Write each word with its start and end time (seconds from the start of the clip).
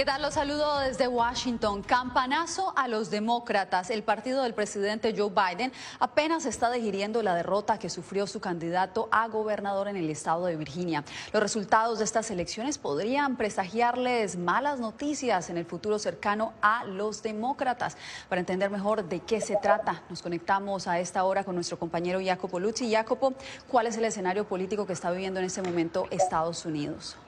¿Qué 0.00 0.06
tal? 0.06 0.22
Los 0.22 0.32
saludo 0.32 0.78
desde 0.78 1.08
Washington. 1.08 1.82
Campanazo 1.82 2.72
a 2.74 2.88
los 2.88 3.10
demócratas. 3.10 3.90
El 3.90 4.02
partido 4.02 4.42
del 4.42 4.54
presidente 4.54 5.14
Joe 5.14 5.28
Biden 5.28 5.74
apenas 5.98 6.46
está 6.46 6.70
digiriendo 6.70 7.22
la 7.22 7.34
derrota 7.34 7.78
que 7.78 7.90
sufrió 7.90 8.26
su 8.26 8.40
candidato 8.40 9.10
a 9.12 9.28
gobernador 9.28 9.88
en 9.88 9.96
el 9.96 10.08
estado 10.08 10.46
de 10.46 10.56
Virginia. 10.56 11.04
Los 11.34 11.42
resultados 11.42 11.98
de 11.98 12.06
estas 12.06 12.30
elecciones 12.30 12.78
podrían 12.78 13.36
presagiarles 13.36 14.38
malas 14.38 14.80
noticias 14.80 15.50
en 15.50 15.58
el 15.58 15.66
futuro 15.66 15.98
cercano 15.98 16.54
a 16.62 16.86
los 16.86 17.22
demócratas. 17.22 17.98
Para 18.30 18.40
entender 18.40 18.70
mejor 18.70 19.06
de 19.06 19.20
qué 19.20 19.42
se 19.42 19.56
trata, 19.56 20.02
nos 20.08 20.22
conectamos 20.22 20.86
a 20.86 20.98
esta 20.98 21.24
hora 21.24 21.44
con 21.44 21.56
nuestro 21.56 21.78
compañero 21.78 22.20
Jacopo 22.24 22.58
Luzzi. 22.58 22.90
Jacopo, 22.90 23.34
¿cuál 23.68 23.86
es 23.86 23.98
el 23.98 24.06
escenario 24.06 24.48
político 24.48 24.86
que 24.86 24.94
está 24.94 25.10
viviendo 25.10 25.40
en 25.40 25.44
este 25.44 25.60
momento 25.60 26.06
Estados 26.10 26.64
Unidos? 26.64 27.18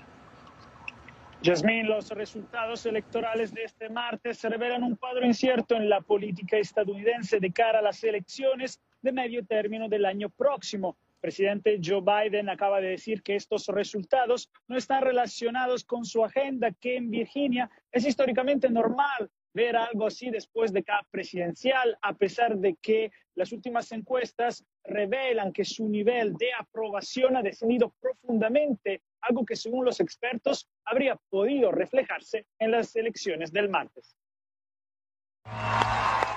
Yasmín, 1.43 1.89
los 1.89 2.09
resultados 2.11 2.87
electorales 2.87 3.53
de 3.53 3.65
este 3.65 3.89
martes 3.89 4.45
revelan 4.45 4.85
un 4.85 4.95
cuadro 4.95 5.27
incierto 5.27 5.75
en 5.75 5.89
la 5.89 6.01
política 6.01 6.57
estadounidense 6.57 7.41
de 7.41 7.53
cara 7.53 7.81
a 7.81 7.83
las 7.83 8.05
elecciones 8.05 8.81
de 9.01 9.11
medio 9.11 9.45
término 9.45 9.89
del 9.89 10.05
año 10.05 10.31
próximo. 10.31 10.97
Presidente 11.21 11.81
Joe 11.83 12.01
Biden 12.01 12.49
acaba 12.49 12.81
de 12.81 12.91
decir 12.91 13.25
que 13.25 13.35
estos 13.35 13.67
resultados 13.67 14.53
no 14.69 14.77
están 14.77 15.03
relacionados 15.03 15.83
con 15.83 16.05
su 16.05 16.25
agenda, 16.25 16.71
que 16.81 16.95
en 16.95 17.11
Virginia 17.11 17.69
es 17.91 18.07
históricamente 18.07 18.71
normal 18.71 19.29
ver 19.53 19.75
algo 19.75 20.07
así 20.07 20.31
después 20.31 20.73
de 20.73 20.85
cada 20.85 21.03
presidencial, 21.11 21.99
a 22.03 22.15
pesar 22.15 22.57
de 22.57 22.77
que 22.81 23.11
las 23.35 23.51
últimas 23.51 23.91
encuestas 23.91 24.65
revelan 24.85 25.53
que 25.53 25.65
su 25.65 25.89
nivel 25.89 26.35
de 26.35 26.51
aprobación 26.57 27.37
ha 27.37 27.43
descendido 27.43 27.93
profundamente 28.01 29.03
algo 29.23 29.45
que 29.45 29.57
según 29.57 29.85
los 29.85 30.01
expertos 30.01 30.69
habría 30.85 31.17
podido 31.31 31.73
reflejarse 31.73 32.47
en 32.59 32.71
las 32.71 32.95
elecciones 32.97 33.53
del 33.53 33.69
martes. 33.69 34.17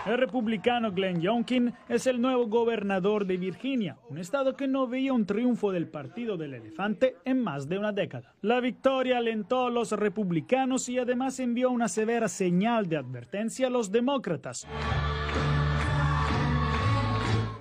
El 0.06 0.20
republicano 0.20 0.92
Glenn 0.92 1.20
Youngkin 1.20 1.74
es 1.90 2.06
el 2.06 2.22
nuevo 2.22 2.46
gobernador 2.46 3.26
de 3.26 3.38
Virginia, 3.38 3.98
un 4.08 4.20
estado 4.20 4.56
que 4.56 4.68
no 4.68 4.88
veía 4.88 5.12
un 5.14 5.26
triunfo 5.26 5.72
del 5.72 5.88
Partido 5.88 6.38
del 6.38 6.54
Elefante 6.54 7.16
en 7.26 7.42
más 7.42 7.68
de 7.68 7.80
una 7.80 7.92
década. 7.92 8.36
La 8.42 8.60
victoria 8.60 9.18
alentó 9.18 9.66
a 9.66 9.72
los 9.72 9.92
republicanos 9.94 10.90
y 10.90 11.00
además 11.00 11.40
envió 11.40 11.72
una 11.72 11.88
severa 11.88 12.28
señal 12.28 12.88
de 12.88 12.98
advertencia 12.98 13.66
a 13.66 13.72
los 13.72 13.92
demócratas. 13.92 14.68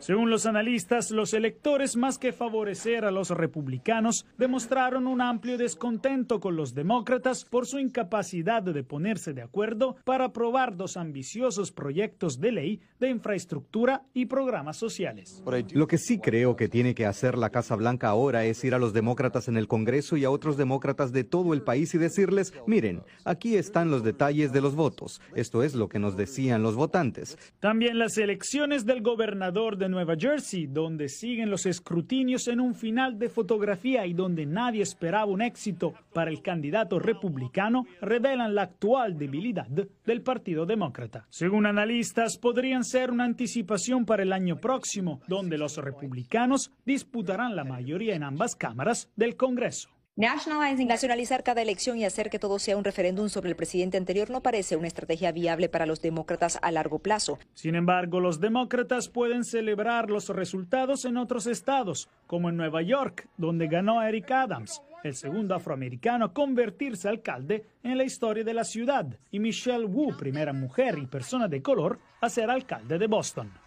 Según 0.04 0.28
los 0.28 0.44
analistas, 0.44 1.10
los 1.10 1.32
electores, 1.32 1.96
más 1.96 2.18
que 2.18 2.34
favorecer 2.34 3.06
a 3.06 3.10
los 3.10 3.30
republicanos, 3.30 4.26
demostraron 4.36 5.06
un 5.06 5.22
amplio 5.22 5.56
descontento 5.56 6.40
con 6.40 6.56
los 6.56 6.74
demócratas 6.74 7.46
por 7.46 7.66
su 7.66 7.78
incapacidad 7.78 8.62
de 8.62 8.82
ponerse 8.82 9.32
de 9.32 9.40
acuerdo 9.40 9.96
para 10.04 10.26
aprobar 10.26 10.76
dos 10.76 10.98
ambiciosos 10.98 11.72
proyectos 11.72 12.38
de 12.38 12.52
ley 12.52 12.80
de 13.00 13.08
infraestructura 13.08 14.02
y 14.12 14.26
programas 14.26 14.76
sociales. 14.76 15.42
Lo 15.72 15.86
que 15.86 15.96
sí 15.96 16.18
creo 16.18 16.54
que 16.54 16.68
tiene 16.68 16.94
que 16.94 17.06
hacer 17.06 17.38
la 17.38 17.48
Casa 17.48 17.74
Blanca 17.74 18.08
ahora 18.08 18.44
es 18.44 18.62
ir 18.62 18.74
a 18.74 18.78
los 18.78 18.92
demócratas 18.92 19.48
en 19.48 19.56
el 19.56 19.68
Congreso 19.68 20.18
y 20.18 20.26
a 20.26 20.30
otros 20.30 20.58
demócratas 20.58 21.12
de 21.12 21.24
todo 21.24 21.54
el 21.54 21.62
país 21.62 21.94
y 21.94 21.98
decirles, 21.98 22.52
miren, 22.66 23.00
aquí 23.24 23.56
están 23.56 23.90
los 23.90 24.04
detalles 24.04 24.52
de 24.52 24.60
los 24.60 24.74
votos. 24.74 25.22
Esto 25.34 25.62
es 25.62 25.74
lo 25.74 25.88
que 25.88 25.98
nos 25.98 26.14
decían 26.14 26.62
los 26.62 26.76
votantes. 26.76 27.38
También 27.58 27.98
las 27.98 28.18
elecciones 28.18 28.84
del 28.84 29.00
gobernador 29.00 29.78
de 29.78 29.93
Nueva 29.94 30.16
Jersey, 30.18 30.66
donde 30.66 31.08
siguen 31.08 31.50
los 31.50 31.66
escrutinios 31.66 32.48
en 32.48 32.60
un 32.60 32.74
final 32.74 33.18
de 33.18 33.28
fotografía 33.28 34.04
y 34.06 34.12
donde 34.12 34.44
nadie 34.44 34.82
esperaba 34.82 35.26
un 35.26 35.40
éxito 35.40 35.94
para 36.12 36.30
el 36.30 36.42
candidato 36.42 36.98
republicano, 36.98 37.86
revelan 38.00 38.54
la 38.54 38.62
actual 38.62 39.16
debilidad 39.16 39.66
del 39.68 40.22
Partido 40.22 40.66
Demócrata. 40.66 41.26
Según 41.30 41.66
analistas, 41.66 42.36
podrían 42.38 42.84
ser 42.84 43.10
una 43.10 43.24
anticipación 43.24 44.04
para 44.04 44.24
el 44.24 44.32
año 44.32 44.56
próximo, 44.56 45.20
donde 45.28 45.56
los 45.56 45.76
republicanos 45.78 46.72
disputarán 46.84 47.54
la 47.54 47.64
mayoría 47.64 48.16
en 48.16 48.24
ambas 48.24 48.56
cámaras 48.56 49.10
del 49.16 49.36
Congreso. 49.36 49.90
Nacionalizar 50.16 51.42
cada 51.42 51.60
elección 51.60 51.98
y 51.98 52.04
hacer 52.04 52.30
que 52.30 52.38
todo 52.38 52.60
sea 52.60 52.76
un 52.76 52.84
referéndum 52.84 53.28
sobre 53.28 53.50
el 53.50 53.56
presidente 53.56 53.96
anterior 53.96 54.30
no 54.30 54.44
parece 54.44 54.76
una 54.76 54.86
estrategia 54.86 55.32
viable 55.32 55.68
para 55.68 55.86
los 55.86 56.00
demócratas 56.02 56.56
a 56.62 56.70
largo 56.70 57.00
plazo. 57.00 57.40
Sin 57.52 57.74
embargo, 57.74 58.20
los 58.20 58.38
demócratas 58.38 59.08
pueden 59.08 59.42
celebrar 59.42 60.10
los 60.10 60.28
resultados 60.28 61.04
en 61.04 61.16
otros 61.16 61.48
estados, 61.48 62.08
como 62.28 62.48
en 62.48 62.56
Nueva 62.56 62.82
York, 62.82 63.28
donde 63.36 63.66
ganó 63.66 64.00
Eric 64.02 64.30
Adams, 64.30 64.82
el 65.02 65.16
segundo 65.16 65.56
afroamericano 65.56 66.26
a 66.26 66.32
convertirse 66.32 67.08
alcalde 67.08 67.66
en 67.82 67.98
la 67.98 68.04
historia 68.04 68.44
de 68.44 68.54
la 68.54 68.62
ciudad, 68.62 69.18
y 69.32 69.40
Michelle 69.40 69.84
Wu, 69.84 70.16
primera 70.16 70.52
mujer 70.52 70.96
y 70.96 71.06
persona 71.06 71.48
de 71.48 71.60
color, 71.60 71.98
a 72.20 72.28
ser 72.28 72.50
alcalde 72.50 72.98
de 72.98 73.08
Boston. 73.08 73.63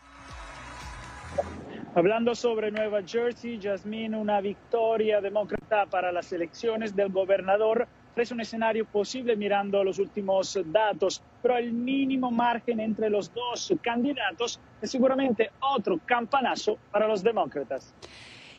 Hablando 1.98 2.36
sobre 2.36 2.70
Nueva 2.70 3.02
Jersey, 3.04 3.60
Jasmine, 3.60 4.16
una 4.16 4.40
victoria 4.40 5.20
demócrata 5.20 5.88
para 5.88 6.12
las 6.12 6.32
elecciones 6.32 6.96
del 6.96 7.10
gobernador 7.10 7.88
es 8.16 8.30
un 8.32 8.40
escenario 8.40 8.86
posible 8.86 9.36
mirando 9.36 9.84
los 9.84 9.98
últimos 9.98 10.60
datos, 10.68 11.24
pero 11.42 11.58
el 11.58 11.74
mínimo 11.74 12.30
margen 12.30 12.82
entre 12.82 13.10
los 13.10 13.34
dos 13.34 13.74
candidatos 13.82 14.60
es 14.80 14.92
seguramente 14.92 15.50
otro 15.76 16.00
campanazo 16.06 16.78
para 16.92 17.08
los 17.08 17.24
demócratas. 17.24 17.96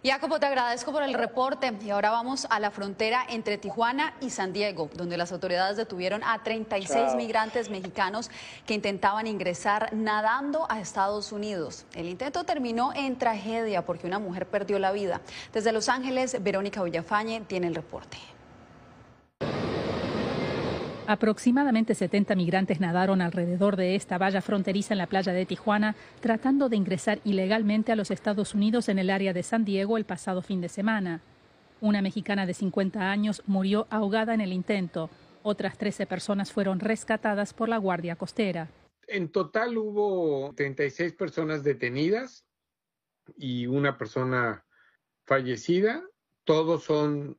Jacopo, 0.05 0.39
te 0.39 0.47
agradezco 0.47 0.93
por 0.93 1.03
el 1.03 1.13
reporte 1.13 1.73
y 1.85 1.91
ahora 1.91 2.11
vamos 2.11 2.47
a 2.51 2.61
la 2.61 2.71
frontera 2.71 3.27
entre 3.29 3.59
Tijuana 3.59 4.15
y 4.21 4.31
San 4.31 4.53
Diego, 4.53 4.89
donde 4.95 5.17
las 5.17 5.33
autoridades 5.33 5.77
detuvieron 5.77 6.23
a 6.23 6.41
36 6.45 7.17
migrantes 7.17 7.69
mexicanos 7.69 8.31
que 8.65 8.75
intentaban 8.75 9.27
ingresar 9.27 9.93
nadando 9.93 10.67
a 10.71 10.79
Estados 10.79 11.33
Unidos. 11.33 11.85
El 11.97 12.09
intento 12.09 12.45
terminó 12.45 12.93
en 12.95 13.19
tragedia 13.19 13.85
porque 13.85 14.07
una 14.07 14.21
mujer 14.21 14.47
perdió 14.47 14.79
la 14.79 14.93
vida. 14.93 15.21
Desde 15.53 15.73
Los 15.73 15.89
Ángeles, 15.89 16.45
Verónica 16.45 16.81
Villafañe 16.85 17.41
tiene 17.41 17.67
el 17.67 17.75
reporte. 17.75 18.19
Aproximadamente 21.09 21.95
70 21.95 22.35
migrantes 22.35 22.81
nadaron 22.81 23.23
alrededor 23.23 23.77
de 23.77 23.95
esta 23.95 24.19
valla 24.19 24.43
fronteriza 24.43 24.93
en 24.93 24.99
la 24.99 25.07
playa 25.07 25.33
de 25.33 25.47
Tijuana, 25.47 25.97
tratando 26.21 26.69
de 26.69 26.77
ingresar 26.77 27.19
ilegalmente 27.25 27.93
a 27.93 27.97
los 27.97 28.11
Estados 28.11 28.55
Unidos 28.55 28.91
en 28.91 28.99
el 28.99 29.09
área 29.09 29.33
de 29.33 29.43
San 29.43 29.65
Diego 29.65 29.97
el 29.97 30.05
pasado 30.05 30.43
fin 30.43 30.61
de 30.61 30.69
semana. 30.69 31.23
Una 31.81 32.03
mexicana 32.03 32.45
de 32.45 32.53
50 32.53 33.11
años 33.11 33.43
murió 33.47 33.87
ahogada 33.89 34.35
en 34.35 34.43
el 34.43 34.53
intento. 34.53 35.09
Otras 35.43 35.79
13 35.79 36.05
personas 36.05 36.53
fueron 36.53 36.79
rescatadas 36.79 37.55
por 37.55 37.71
la 37.71 37.79
Guardia 37.79 38.15
Costera. 38.17 38.69
En 39.07 39.31
total 39.31 39.79
hubo 39.79 40.53
36 40.57 41.15
personas 41.15 41.65
detenidas 41.65 42.44
y 43.35 43.67
una 43.67 43.97
persona 43.97 44.62
fallecida. 45.25 46.03
Todos 46.44 46.85
son 46.85 47.38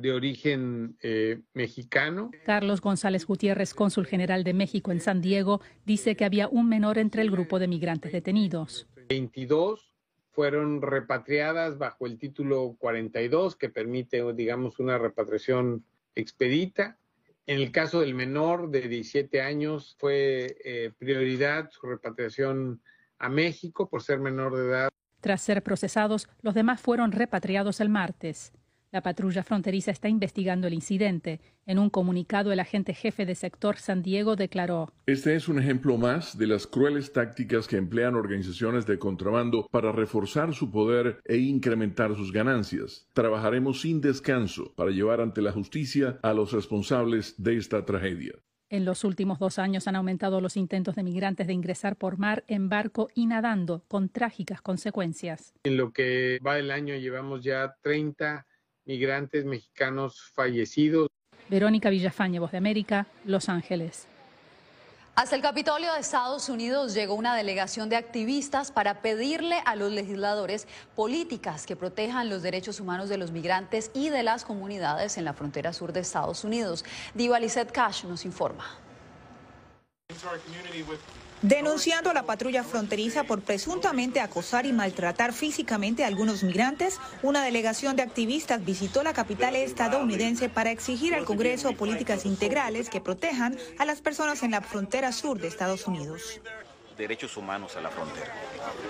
de 0.00 0.12
origen 0.12 0.96
eh, 1.02 1.40
mexicano. 1.54 2.30
Carlos 2.44 2.80
González 2.80 3.26
Gutiérrez, 3.26 3.74
cónsul 3.74 4.06
general 4.06 4.44
de 4.44 4.54
México 4.54 4.92
en 4.92 5.00
San 5.00 5.20
Diego, 5.20 5.60
dice 5.84 6.16
que 6.16 6.24
había 6.24 6.48
un 6.48 6.68
menor 6.68 6.98
entre 6.98 7.22
el 7.22 7.30
grupo 7.30 7.58
de 7.58 7.68
migrantes 7.68 8.12
detenidos. 8.12 8.86
22 9.08 9.92
fueron 10.30 10.82
repatriadas 10.82 11.78
bajo 11.78 12.06
el 12.06 12.18
título 12.18 12.76
42, 12.78 13.56
que 13.56 13.70
permite, 13.70 14.22
digamos, 14.34 14.78
una 14.78 14.98
repatriación 14.98 15.84
expedita. 16.14 16.98
En 17.46 17.58
el 17.58 17.70
caso 17.70 18.00
del 18.00 18.14
menor 18.14 18.70
de 18.70 18.82
17 18.82 19.40
años 19.40 19.96
fue 19.98 20.56
eh, 20.64 20.92
prioridad 20.98 21.70
su 21.70 21.86
repatriación 21.86 22.82
a 23.18 23.28
México 23.28 23.88
por 23.88 24.02
ser 24.02 24.18
menor 24.18 24.56
de 24.56 24.64
edad. 24.66 24.88
Tras 25.20 25.40
ser 25.40 25.62
procesados, 25.62 26.28
los 26.42 26.54
demás 26.54 26.80
fueron 26.80 27.12
repatriados 27.12 27.80
el 27.80 27.88
martes. 27.88 28.52
La 28.96 29.02
patrulla 29.02 29.42
fronteriza 29.42 29.90
está 29.90 30.08
investigando 30.08 30.66
el 30.66 30.72
incidente. 30.72 31.42
En 31.66 31.78
un 31.78 31.90
comunicado, 31.90 32.50
el 32.50 32.60
agente 32.60 32.94
jefe 32.94 33.26
de 33.26 33.34
sector 33.34 33.76
San 33.76 34.02
Diego 34.02 34.36
declaró, 34.36 34.90
Este 35.04 35.36
es 35.36 35.48
un 35.48 35.58
ejemplo 35.58 35.98
más 35.98 36.38
de 36.38 36.46
las 36.46 36.66
crueles 36.66 37.12
tácticas 37.12 37.68
que 37.68 37.76
emplean 37.76 38.14
organizaciones 38.14 38.86
de 38.86 38.98
contrabando 38.98 39.68
para 39.70 39.92
reforzar 39.92 40.54
su 40.54 40.70
poder 40.70 41.20
e 41.26 41.36
incrementar 41.36 42.16
sus 42.16 42.32
ganancias. 42.32 43.06
Trabajaremos 43.12 43.82
sin 43.82 44.00
descanso 44.00 44.72
para 44.74 44.92
llevar 44.92 45.20
ante 45.20 45.42
la 45.42 45.52
justicia 45.52 46.18
a 46.22 46.32
los 46.32 46.52
responsables 46.52 47.34
de 47.36 47.58
esta 47.58 47.84
tragedia. 47.84 48.32
En 48.70 48.86
los 48.86 49.04
últimos 49.04 49.38
dos 49.38 49.58
años 49.58 49.86
han 49.88 49.96
aumentado 49.96 50.40
los 50.40 50.56
intentos 50.56 50.96
de 50.96 51.02
migrantes 51.02 51.46
de 51.46 51.52
ingresar 51.52 51.96
por 51.96 52.16
mar, 52.18 52.44
en 52.48 52.70
barco 52.70 53.10
y 53.14 53.26
nadando, 53.26 53.84
con 53.88 54.08
trágicas 54.08 54.62
consecuencias. 54.62 55.52
En 55.64 55.76
lo 55.76 55.92
que 55.92 56.40
va 56.44 56.58
el 56.58 56.70
año 56.70 56.96
llevamos 56.96 57.44
ya 57.44 57.76
30 57.82 58.46
migrantes 58.86 59.44
mexicanos 59.44 60.32
fallecidos. 60.34 61.08
Verónica 61.48 61.90
Villafañe, 61.90 62.38
Voz 62.38 62.52
de 62.52 62.58
América, 62.58 63.06
Los 63.24 63.48
Ángeles. 63.48 64.06
Hasta 65.14 65.34
el 65.34 65.40
Capitolio 65.40 65.92
de 65.94 66.00
Estados 66.00 66.50
Unidos 66.50 66.92
llegó 66.92 67.14
una 67.14 67.34
delegación 67.34 67.88
de 67.88 67.96
activistas 67.96 68.70
para 68.70 69.00
pedirle 69.00 69.56
a 69.64 69.74
los 69.74 69.90
legisladores 69.90 70.68
políticas 70.94 71.64
que 71.64 71.74
protejan 71.74 72.28
los 72.28 72.42
derechos 72.42 72.80
humanos 72.80 73.08
de 73.08 73.16
los 73.16 73.30
migrantes 73.30 73.90
y 73.94 74.10
de 74.10 74.22
las 74.22 74.44
comunidades 74.44 75.16
en 75.16 75.24
la 75.24 75.32
frontera 75.32 75.72
sur 75.72 75.94
de 75.94 76.00
Estados 76.00 76.44
Unidos. 76.44 76.84
Diva 77.14 77.40
Lizette 77.40 77.72
Cash 77.72 78.04
nos 78.04 78.26
informa 78.26 78.85
denunciando 81.42 82.10
a 82.10 82.14
la 82.14 82.24
patrulla 82.24 82.64
fronteriza 82.64 83.24
por 83.24 83.42
presuntamente 83.42 84.20
acosar 84.20 84.66
y 84.66 84.72
maltratar 84.72 85.32
físicamente 85.32 86.04
a 86.04 86.06
algunos 86.06 86.42
migrantes, 86.42 86.98
una 87.22 87.44
delegación 87.44 87.96
de 87.96 88.02
activistas 88.02 88.64
visitó 88.64 89.02
la 89.02 89.12
capital 89.12 89.54
estadounidense 89.54 90.48
para 90.48 90.70
exigir 90.70 91.14
al 91.14 91.24
Congreso 91.24 91.72
políticas 91.74 92.24
integrales 92.24 92.88
que 92.88 93.00
protejan 93.00 93.56
a 93.78 93.84
las 93.84 94.00
personas 94.00 94.42
en 94.42 94.52
la 94.52 94.60
frontera 94.60 95.12
sur 95.12 95.38
de 95.38 95.48
Estados 95.48 95.86
Unidos 95.86 96.40
derechos 96.96 97.36
humanos 97.36 97.76
a 97.76 97.82
la 97.82 97.90
frontera. 97.90 98.32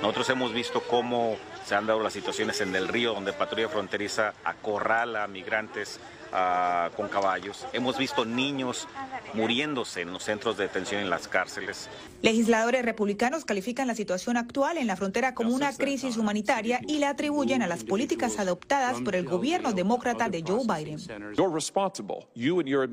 Nosotros 0.00 0.30
hemos 0.30 0.52
visto 0.52 0.80
cómo 0.82 1.36
se 1.64 1.74
han 1.74 1.88
dado 1.88 2.00
las 2.00 2.12
situaciones 2.12 2.60
en 2.60 2.72
el 2.76 2.86
río 2.86 3.12
donde 3.12 3.32
patrulla 3.32 3.68
fronteriza 3.68 4.32
acorrala 4.44 5.24
a 5.24 5.26
migrantes 5.26 5.98
uh, 6.32 6.94
con 6.94 7.08
caballos. 7.08 7.66
Hemos 7.72 7.98
visto 7.98 8.24
niños 8.24 8.86
muriéndose 9.34 10.02
en 10.02 10.12
los 10.12 10.22
centros 10.22 10.56
de 10.56 10.64
detención 10.64 11.00
en 11.00 11.10
las 11.10 11.28
cárceles. 11.28 11.88
Legisladores 12.22 12.84
republicanos 12.84 13.44
califican 13.44 13.86
la 13.86 13.94
situación 13.94 14.36
actual 14.36 14.78
en 14.78 14.86
la 14.86 14.96
frontera 14.96 15.34
como 15.34 15.54
una 15.54 15.72
crisis 15.72 16.16
humanitaria 16.16 16.80
y 16.86 16.98
la 16.98 17.10
atribuyen 17.10 17.62
a 17.62 17.66
las 17.66 17.84
políticas 17.84 18.38
adoptadas 18.38 19.00
por 19.00 19.14
el 19.14 19.26
gobierno 19.26 19.72
demócrata 19.72 20.28
de 20.28 20.42
Joe 20.46 20.62
Biden. 20.64 20.96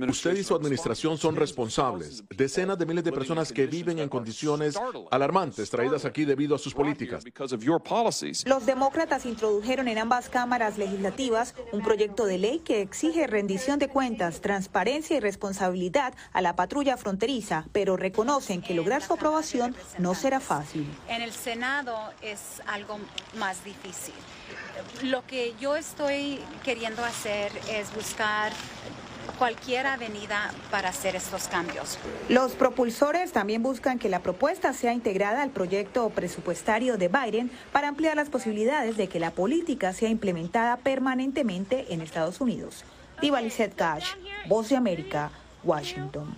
Usted 0.09 0.35
y 0.35 0.43
su 0.43 0.55
administración 0.55 1.17
son 1.17 1.35
responsables. 1.35 2.23
Decenas 2.29 2.77
de 2.77 2.85
miles 2.85 3.03
de 3.03 3.11
personas 3.11 3.51
que 3.51 3.65
viven 3.65 3.99
en 3.99 4.09
condiciones 4.09 4.75
alarmantes 5.09 5.69
traídas 5.69 6.05
aquí 6.05 6.25
debido 6.25 6.55
a 6.55 6.59
sus 6.59 6.73
políticas. 6.73 7.23
Los 8.45 8.65
demócratas 8.65 9.25
introdujeron 9.25 9.87
en 9.87 9.97
ambas 9.97 10.29
cámaras 10.29 10.77
legislativas 10.77 11.55
un 11.71 11.81
proyecto 11.81 12.25
de 12.25 12.37
ley 12.37 12.59
que 12.59 12.81
exige 12.81 13.27
rendición 13.33 13.79
de 13.79 13.89
cuentas, 13.89 14.41
transparencia 14.41 15.17
y 15.17 15.19
responsabilidad 15.19 16.13
a 16.33 16.41
la 16.41 16.55
patrulla 16.55 16.97
fronteriza, 16.97 17.65
pero 17.73 17.97
reconocen 17.97 18.61
que 18.61 18.75
lograr 18.75 19.01
su 19.01 19.13
aprobación 19.13 19.75
no 19.97 20.13
será 20.13 20.39
fácil. 20.39 20.87
En 21.09 21.23
el 21.23 21.31
Senado 21.31 21.97
es 22.21 22.61
algo 22.67 22.99
más 23.39 23.65
difícil. 23.65 24.13
Lo 25.01 25.25
que 25.25 25.55
yo 25.59 25.75
estoy 25.75 26.39
queriendo 26.63 27.03
hacer 27.03 27.51
es 27.69 27.93
buscar 27.95 28.53
cualquier 29.39 29.87
avenida 29.87 30.53
para 30.69 30.89
hacer 30.89 31.15
estos 31.15 31.47
cambios. 31.47 31.97
Los 32.29 32.53
propulsores 32.53 33.31
también 33.31 33.63
buscan 33.63 33.97
que 33.97 34.09
la 34.09 34.19
propuesta 34.19 34.73
sea 34.73 34.93
integrada 34.93 35.41
al 35.41 35.49
proyecto 35.49 36.09
presupuestario 36.11 36.97
de 36.97 37.07
Biden 37.07 37.51
para 37.71 37.87
ampliar 37.87 38.15
las 38.15 38.29
posibilidades 38.29 38.95
de 38.95 39.07
que 39.07 39.19
la 39.19 39.31
política 39.31 39.91
sea 39.93 40.09
implementada 40.09 40.77
permanentemente 40.77 41.93
en 41.93 42.01
Estados 42.01 42.41
Unidos. 42.41 42.83
Diva 43.23 43.39
Lizette 43.39 43.73
Cash, 43.73 44.15
Voz 44.49 44.67
de 44.67 44.75
América, 44.75 45.31
Washington. 45.63 46.35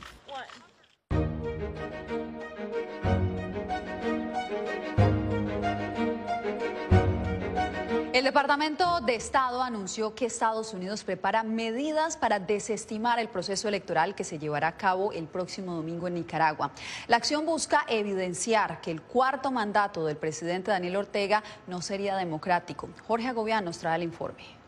El 8.14 8.24
Departamento 8.24 9.02
de 9.02 9.16
Estado 9.16 9.64
anunció 9.64 10.14
que 10.14 10.28
Estados 10.28 10.76
Unidos 10.76 11.04
prepara 11.04 11.42
medidas 11.42 12.18
para 12.18 12.40
desestimar 12.40 13.18
el 13.18 13.30
proceso 13.30 13.68
electoral 13.68 14.14
que 14.14 14.24
se 14.24 14.38
llevará 14.38 14.68
a 14.68 14.78
cabo 14.78 15.12
el 15.12 15.26
próximo 15.26 15.74
domingo 15.74 16.08
en 16.08 16.14
Nicaragua. 16.14 16.70
La 17.08 17.18
acción 17.18 17.48
busca 17.48 17.84
evidenciar 17.88 18.80
que 18.82 18.92
el 18.92 19.02
cuarto 19.02 19.52
mandato 19.52 20.06
del 20.06 20.18
presidente 20.18 20.70
Daniel 20.70 20.98
Ortega 20.98 21.42
no 21.66 21.82
sería 21.82 22.16
democrático. 22.16 22.90
Jorge 23.08 23.30
Agobián 23.30 23.66
nos 23.66 23.80
trae 23.80 23.96
el 23.96 24.04
informe. 24.04 24.65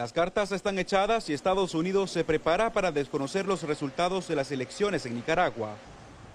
Las 0.00 0.14
cartas 0.14 0.50
están 0.50 0.78
echadas 0.78 1.28
y 1.28 1.34
Estados 1.34 1.74
Unidos 1.74 2.10
se 2.10 2.24
prepara 2.24 2.72
para 2.72 2.90
desconocer 2.90 3.44
los 3.44 3.64
resultados 3.64 4.28
de 4.28 4.34
las 4.34 4.50
elecciones 4.50 5.04
en 5.04 5.14
Nicaragua, 5.14 5.76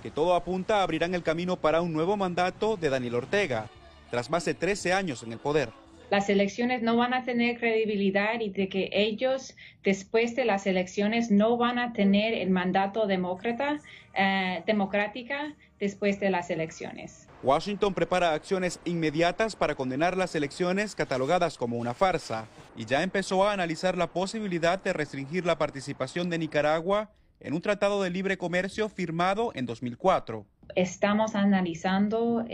que 0.04 0.12
todo 0.12 0.36
apunta 0.36 0.78
a 0.78 0.84
abrirán 0.84 1.16
el 1.16 1.24
camino 1.24 1.56
para 1.56 1.82
un 1.82 1.92
nuevo 1.92 2.16
mandato 2.16 2.78
de 2.78 2.92
Daniel 2.92 3.16
Ortega 3.16 3.68
tras 4.12 4.30
más 4.30 4.46
de 4.46 4.54
13 4.54 4.94
años 4.94 5.24
en 5.24 5.32
el 5.32 5.40
poder. 5.40 5.70
Las 6.12 6.30
elecciones 6.30 6.84
no 6.84 6.96
van 6.96 7.16
a 7.16 7.24
tener 7.24 7.58
credibilidad 7.58 8.40
y 8.40 8.50
de 8.50 8.70
que 8.70 8.92
ellos 8.92 9.56
después 9.84 10.36
de 10.36 10.46
las 10.46 10.68
elecciones 10.68 11.32
no 11.32 11.58
van 11.58 11.80
a 11.80 11.92
tener 11.92 12.36
el 12.36 12.52
mandato 12.52 13.08
demócrata, 13.08 13.80
eh, 14.14 14.62
democrática 14.68 15.56
después 15.80 16.20
de 16.20 16.30
las 16.30 16.50
elecciones. 16.50 17.28
Washington 17.44 17.94
prepara 17.94 18.34
acciones 18.34 18.80
inmediatas 18.86 19.56
para 19.56 19.76
condenar 19.76 20.18
las 20.18 20.34
elecciones 20.36 20.96
catalogadas 20.96 21.58
como 21.58 21.78
una 21.78 21.94
farsa 21.94 22.48
y 22.76 22.86
ya 22.86 23.04
empezó 23.04 23.48
a 23.48 23.54
analizar 23.54 23.98
la 23.98 24.08
posibilidad 24.08 24.82
de 24.82 24.94
restringir 24.94 25.46
la 25.46 25.58
participación 25.58 26.30
de 26.30 26.40
Nicaragua 26.40 27.12
en 27.40 27.54
un 27.54 27.62
tratado 27.62 28.02
de 28.02 28.10
libre 28.10 28.38
comercio 28.38 28.90
firmado 28.90 29.52
en 29.54 29.66
2004. 29.66 30.46
Estamos 30.76 31.36
analizando 31.36 32.46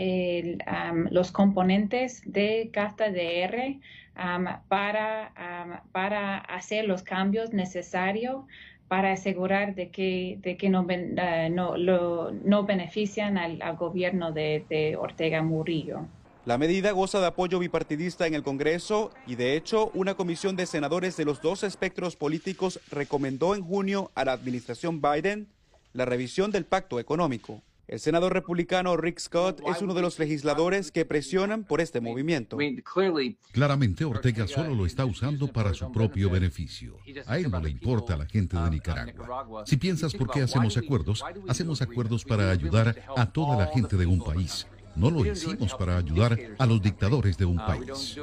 los 1.10 1.32
componentes 1.32 2.22
de 2.26 2.70
CAFTA-DR 2.72 3.80
para, 4.68 5.82
para 5.92 6.38
hacer 6.38 6.84
los 6.84 7.02
cambios 7.02 7.52
necesarios 7.52 8.44
para 8.92 9.12
asegurar 9.12 9.74
de 9.74 9.88
que, 9.88 10.36
de 10.42 10.58
que 10.58 10.68
no, 10.68 10.84
eh, 10.90 11.48
no, 11.50 11.78
no 11.78 12.64
benefician 12.64 13.38
al, 13.38 13.58
gobierno 13.78 14.32
de 14.32 14.98
Ortega 15.00 15.42
Murillo. 15.42 16.00
La 16.44 16.58
medida 16.58 16.90
goza 16.90 17.18
de 17.18 17.26
apoyo 17.28 17.58
bipartidista 17.58 18.26
en 18.26 18.34
el 18.34 18.42
Congreso 18.42 19.10
y 19.26 19.36
de 19.36 19.56
hecho 19.56 19.90
una 19.94 20.12
comisión 20.14 20.56
de 20.56 20.66
senadores 20.66 21.16
de 21.16 21.24
los 21.24 21.40
dos 21.40 21.62
espectros 21.62 22.16
políticos 22.16 22.80
recomendó 22.90 23.54
en 23.54 23.64
junio 23.64 24.10
a 24.14 24.26
la 24.26 24.32
administración 24.32 25.00
Biden 25.00 25.48
la 25.94 26.04
revisión 26.04 26.50
del 26.50 26.66
pacto 26.66 27.00
económico. 27.00 27.62
El 27.92 28.00
senador 28.00 28.32
republicano 28.32 28.96
Rick 28.96 29.18
Scott 29.18 29.60
es 29.66 29.82
uno 29.82 29.92
de 29.92 30.00
los 30.00 30.18
legisladores 30.18 30.90
que 30.90 31.04
presionan 31.04 31.62
por 31.62 31.82
este 31.82 32.00
movimiento. 32.00 32.56
Claramente 33.52 34.06
Ortega 34.06 34.48
solo 34.48 34.74
lo 34.74 34.86
está 34.86 35.04
usando 35.04 35.48
para 35.48 35.74
su 35.74 35.92
propio 35.92 36.30
beneficio. 36.30 36.96
A 37.26 37.36
él 37.36 37.50
no 37.50 37.60
le 37.60 37.68
importa 37.68 38.14
a 38.14 38.16
la 38.16 38.24
gente 38.24 38.56
de 38.56 38.70
Nicaragua. 38.70 39.64
Si 39.66 39.76
piensas 39.76 40.14
por 40.14 40.30
qué 40.30 40.40
hacemos 40.40 40.78
acuerdos, 40.78 41.22
hacemos 41.48 41.82
acuerdos 41.82 42.24
para 42.24 42.50
ayudar 42.50 42.96
a 43.14 43.30
toda 43.30 43.58
la 43.58 43.66
gente 43.66 43.98
de 43.98 44.06
un 44.06 44.24
país. 44.24 44.66
No 44.96 45.10
lo 45.10 45.26
hicimos 45.26 45.74
para 45.74 45.98
ayudar 45.98 46.38
a 46.58 46.64
los 46.64 46.80
dictadores 46.80 47.36
de 47.36 47.44
un 47.44 47.58
país. 47.58 48.16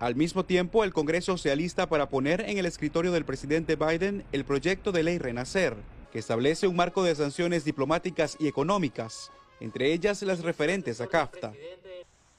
Al 0.00 0.16
mismo 0.16 0.44
tiempo, 0.44 0.82
el 0.82 0.92
Congreso 0.92 1.38
se 1.38 1.52
alista 1.52 1.88
para 1.88 2.08
poner 2.08 2.40
en 2.40 2.58
el 2.58 2.66
escritorio 2.66 3.12
del 3.12 3.24
presidente 3.24 3.76
Biden 3.76 4.24
el 4.32 4.44
proyecto 4.44 4.90
de 4.90 5.04
ley 5.04 5.18
Renacer, 5.18 5.76
que 6.12 6.18
establece 6.18 6.66
un 6.66 6.76
marco 6.76 7.02
de 7.02 7.14
sanciones 7.14 7.64
diplomáticas 7.64 8.36
y 8.38 8.46
económicas, 8.46 9.30
entre 9.60 9.92
ellas 9.92 10.22
las 10.22 10.40
referentes 10.40 11.00
a 11.00 11.06
CAFTA. 11.06 11.52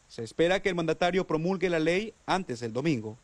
Se 0.07 0.23
espera 0.23 0.61
que 0.61 0.69
el 0.69 0.75
mandatario 0.75 1.25
promulgue 1.25 1.69
la 1.69 1.79
ley 1.79 2.13
antes 2.27 2.59
del 2.59 2.71
domingo. 2.71 3.17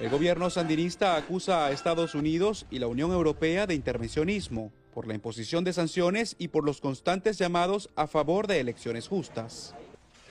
El 0.00 0.10
gobierno 0.10 0.50
sandinista 0.50 1.16
acusa 1.16 1.66
a 1.66 1.70
Estados 1.70 2.14
Unidos 2.14 2.66
y 2.70 2.80
la 2.80 2.88
Unión 2.88 3.12
Europea 3.12 3.66
de 3.66 3.74
intervencionismo 3.74 4.72
por 4.92 5.06
la 5.06 5.14
imposición 5.14 5.62
de 5.62 5.72
sanciones 5.72 6.34
y 6.38 6.48
por 6.48 6.64
los 6.64 6.80
constantes 6.80 7.38
llamados 7.38 7.88
a 7.96 8.06
favor 8.06 8.46
de 8.46 8.60
elecciones 8.60 9.06
justas. 9.08 9.74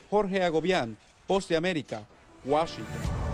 Jorge 0.10 0.44
Agobián, 0.44 0.98
Post 1.28 1.50
de 1.50 1.56
América, 1.56 2.06
Washington. 2.44 3.25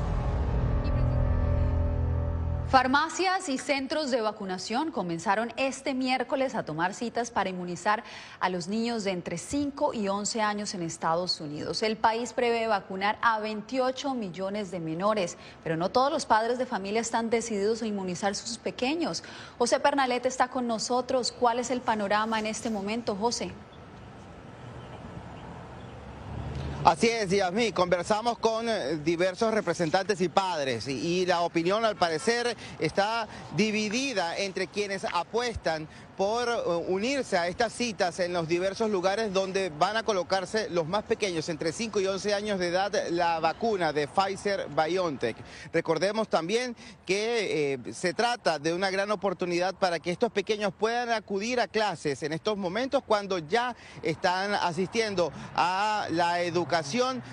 Farmacias 2.71 3.49
y 3.49 3.57
centros 3.57 4.11
de 4.11 4.21
vacunación 4.21 4.93
comenzaron 4.93 5.51
este 5.57 5.93
miércoles 5.93 6.55
a 6.55 6.63
tomar 6.63 6.93
citas 6.93 7.29
para 7.29 7.49
inmunizar 7.49 8.01
a 8.39 8.47
los 8.47 8.69
niños 8.69 9.03
de 9.03 9.11
entre 9.11 9.37
5 9.37 9.93
y 9.93 10.07
11 10.07 10.41
años 10.41 10.73
en 10.73 10.81
Estados 10.81 11.41
Unidos. 11.41 11.83
El 11.83 11.97
país 11.97 12.31
prevé 12.31 12.67
vacunar 12.67 13.17
a 13.21 13.41
28 13.41 14.13
millones 14.13 14.71
de 14.71 14.79
menores, 14.79 15.35
pero 15.65 15.75
no 15.75 15.89
todos 15.89 16.13
los 16.13 16.25
padres 16.25 16.59
de 16.59 16.65
familia 16.65 17.01
están 17.01 17.29
decididos 17.29 17.81
a 17.81 17.87
inmunizar 17.87 18.31
a 18.31 18.35
sus 18.35 18.57
pequeños. 18.57 19.21
José 19.57 19.81
Pernalete 19.81 20.29
está 20.29 20.47
con 20.47 20.65
nosotros. 20.65 21.33
¿Cuál 21.33 21.59
es 21.59 21.71
el 21.71 21.81
panorama 21.81 22.39
en 22.39 22.45
este 22.45 22.69
momento, 22.69 23.17
José? 23.17 23.51
Así 26.83 27.07
es, 27.07 27.29
Yasmí. 27.29 27.73
Conversamos 27.73 28.39
con 28.39 28.67
eh, 28.67 28.97
diversos 29.05 29.53
representantes 29.53 30.19
y 30.19 30.29
padres 30.29 30.88
y, 30.88 31.27
la 31.27 31.41
opinión 31.41 31.85
al 31.85 31.95
parecer 31.95 32.57
está 32.79 33.27
dividida 33.55 34.35
entre 34.35 34.65
quienes 34.65 35.05
apuestan 35.05 35.88
por 36.17 36.50
eh, 36.50 36.53
unirse 36.88 37.38
a 37.38 37.47
estas 37.47 37.71
citas 37.71 38.19
en 38.19 38.33
los 38.33 38.47
diversos 38.47 38.89
lugares 38.89 39.31
donde 39.31 39.69
van 39.69 39.95
a 39.95 40.01
colocarse 40.01 40.71
los 40.71 40.88
más 40.88 41.03
pequeños, 41.03 41.50
entre 41.50 41.71
5 41.71 42.00
y 42.00 42.07
11 42.07 42.33
años 42.33 42.57
de 42.57 42.69
edad, 42.69 42.91
la 43.11 43.39
vacuna 43.39 43.93
de 43.93 44.07
Pfizer 44.07 44.67
BioNTech. 44.69 45.38
Recordemos 45.71 46.29
también 46.29 46.75
que 47.05 47.73
eh, 47.73 47.93
se 47.93 48.15
trata 48.15 48.57
de 48.57 48.73
una 48.73 48.89
gran 48.89 49.11
oportunidad 49.11 49.75
para 49.75 50.00
que 50.00 50.09
estos 50.09 50.31
pequeños 50.31 50.73
puedan 50.73 51.11
acudir 51.11 51.59
a 51.59 51.67
clases 51.67 52.23
en 52.23 52.33
estos 52.33 52.57
momentos 52.57 53.03
cuando 53.05 53.38
ya 53.38 53.75
están 54.01 54.55
asistiendo 54.55 55.31
a 55.55 56.07
la 56.09 56.41
educación 56.41 56.70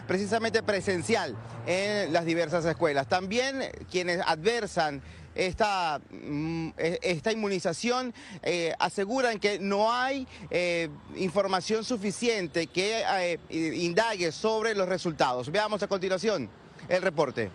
precisamente 0.06 0.62
presencial 0.62 1.36
en 1.66 2.12
las 2.12 2.24
diversas 2.24 2.64
escuelas. 2.64 3.06
También 3.06 3.62
quienes 3.90 4.20
adversan 4.26 5.02
esta, 5.34 6.00
mm, 6.10 6.70
e, 6.76 6.98
esta 7.02 7.32
inmunización 7.32 8.12
eh, 8.42 8.74
aseguran 8.78 9.38
que 9.38 9.58
no 9.58 9.92
hay 9.92 10.26
eh, 10.50 10.88
información 11.16 11.84
suficiente 11.84 12.66
que 12.66 13.02
eh, 13.06 13.38
indague 13.50 14.32
sobre 14.32 14.74
los 14.74 14.88
resultados. 14.88 15.50
Veamos 15.50 15.82
a 15.82 15.86
continuación 15.86 16.50
el 16.88 17.02
reporte. 17.02 17.50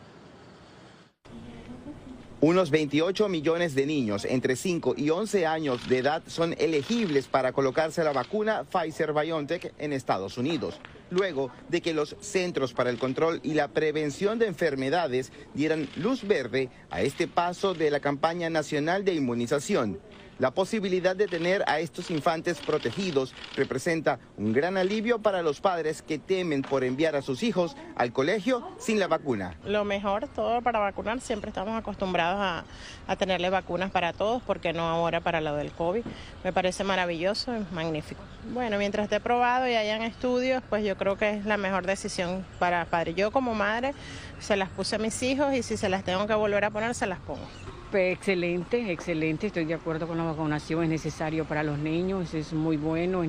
Unos 2.40 2.72
28 2.72 3.30
millones 3.30 3.74
de 3.74 3.86
niños 3.86 4.26
entre 4.26 4.58
5 4.58 4.96
y 4.98 5.10
11 5.10 5.46
años 5.46 5.88
de 5.88 6.00
edad 6.00 6.24
son 6.28 6.54
elegibles 6.60 7.28
para 7.28 7.54
colocarse 7.54 8.04
la 8.04 8.12
vacuna 8.12 8.66
Pfizer 8.66 9.14
BioNTech 9.14 9.74
en 9.78 9.94
Estados 9.94 10.38
Unidos, 10.38 10.78
luego 11.14 11.52
de 11.70 11.82
que 11.82 11.94
los 11.94 12.16
Centros 12.20 12.74
para 12.74 12.90
el 12.90 12.98
Control 12.98 13.40
y 13.44 13.54
la 13.54 13.70
Prevención 13.70 14.40
de 14.40 14.48
Enfermedades 14.48 15.32
dieran 15.54 15.88
luz 15.96 16.28
verde 16.28 16.70
a 16.90 17.02
este 17.02 17.28
paso 17.28 17.74
de 17.74 17.92
la 17.92 18.00
campaña 18.00 18.50
nacional 18.50 19.06
de 19.06 19.14
inmunización. 19.14 20.00
La 20.40 20.52
posibilidad 20.52 21.16
de 21.16 21.28
tener 21.28 21.64
a 21.68 21.80
estos 21.80 22.10
infantes 22.12 22.60
protegidos 22.60 23.34
representa 23.56 24.20
un 24.38 24.52
gran 24.52 24.78
alivio 24.78 25.20
para 25.20 25.44
los 25.44 25.62
padres 25.62 26.02
que 26.02 26.18
temen 26.18 26.64
por 26.64 26.84
enviar 26.84 27.16
a 27.16 27.22
sus 27.22 27.44
hijos 27.44 27.76
al 27.96 28.12
colegio 28.12 28.68
sin 28.80 29.00
la 29.00 29.08
vacuna. 29.08 29.56
Lo 29.66 29.86
mejor, 29.86 30.28
todo 30.28 30.62
para 30.62 30.80
vacunar, 30.80 31.22
siempre 31.22 31.50
estamos 31.50 31.80
acostumbrados 31.80 32.40
a, 32.42 32.64
a 33.08 33.16
tenerle 33.16 33.50
vacunas 33.50 33.92
para 33.92 34.14
todos, 34.14 34.42
porque 34.42 34.74
no 34.74 34.90
ahora 34.90 35.22
para 35.22 35.40
lo 35.40 35.56
del 35.56 35.72
COVID. 35.72 36.04
Me 36.44 36.52
parece 36.52 36.84
maravilloso 36.84 37.56
y 37.56 37.74
magnífico. 37.74 38.22
Bueno, 38.54 38.78
mientras 38.78 39.06
esté 39.06 39.20
probado 39.20 39.68
y 39.68 39.76
hayan 39.76 40.02
estudios, 40.02 40.64
pues 40.70 40.84
yo 40.84 40.98
creo 40.98 41.18
que 41.18 41.30
es 41.30 41.46
la 41.46 41.58
mejor 41.58 41.86
decisión 41.86 42.46
para 42.60 42.86
padre. 42.86 43.14
Yo 43.14 43.32
como 43.32 43.54
madre 43.54 43.94
se 44.40 44.56
las 44.56 44.70
puse 44.70 44.96
a 44.96 45.00
mis 45.00 45.22
hijos 45.24 45.54
y 45.54 45.64
si 45.64 45.78
se 45.78 45.90
las 45.90 46.04
tengo 46.04 46.28
que 46.28 46.34
volver 46.34 46.66
a 46.66 46.72
poner, 46.72 46.96
se 46.96 47.08
las 47.08 47.20
pongo. 47.20 47.48
Excelente, 47.96 48.92
excelente, 48.92 49.48
estoy 49.48 49.66
de 49.66 49.76
acuerdo 49.76 50.08
con 50.08 50.18
la 50.18 50.24
vacunación, 50.24 50.84
es 50.84 50.90
necesario 50.90 51.46
para 51.46 51.62
los 51.62 51.78
niños, 51.78 52.34
es 52.34 52.52
muy 52.52 52.76
bueno, 52.76 53.22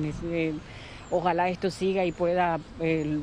ojalá 1.11 1.49
esto 1.49 1.69
siga 1.69 2.03
y 2.03 2.11
pueda 2.11 2.59
eh, 2.79 3.19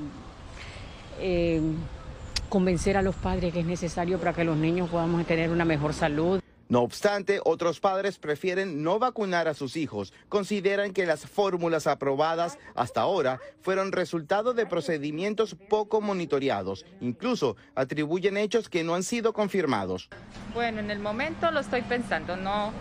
convencer 2.49 2.97
a 2.97 3.03
los 3.03 3.17
padres 3.17 3.53
que 3.53 3.61
es 3.61 3.67
necesario 3.67 4.19
para 4.19 4.33
que 4.33 4.45
los 4.45 4.57
niños 4.57 4.89
podamos 4.89 5.27
tener 5.27 5.51
una 5.51 5.65
mejor 5.65 5.95
salud. 5.95 6.42
No 6.73 6.81
obstante, 6.81 7.39
otros 7.45 7.81
padres 7.81 8.17
prefieren 8.17 8.83
no 8.83 8.99
vacunar 8.99 9.47
a 9.47 9.53
sus 9.53 9.77
hijos. 9.77 10.15
Consideran 10.31 10.95
que 10.95 11.05
las 11.05 11.27
fórmulas 11.27 11.87
aprobadas 11.87 12.59
hasta 12.75 13.03
ahora 13.03 13.41
fueron 13.61 13.93
resultado 13.93 14.55
de 14.55 14.65
procedimientos 14.65 15.55
poco 15.69 16.01
monitoreados. 16.01 16.87
Incluso 17.03 17.57
atribuyen 17.75 18.39
hechos 18.39 18.71
que 18.71 18.85
no 18.85 18.95
han 18.95 19.03
sido 19.03 19.35
confirmados. 19.35 20.09
Bueno, 20.55 20.81
en 20.81 20.91
el 20.91 20.99
momento 20.99 21.51
lo 21.51 21.61
estoy 21.61 21.83
pensando. 21.83 22.39
No, 22.39 22.73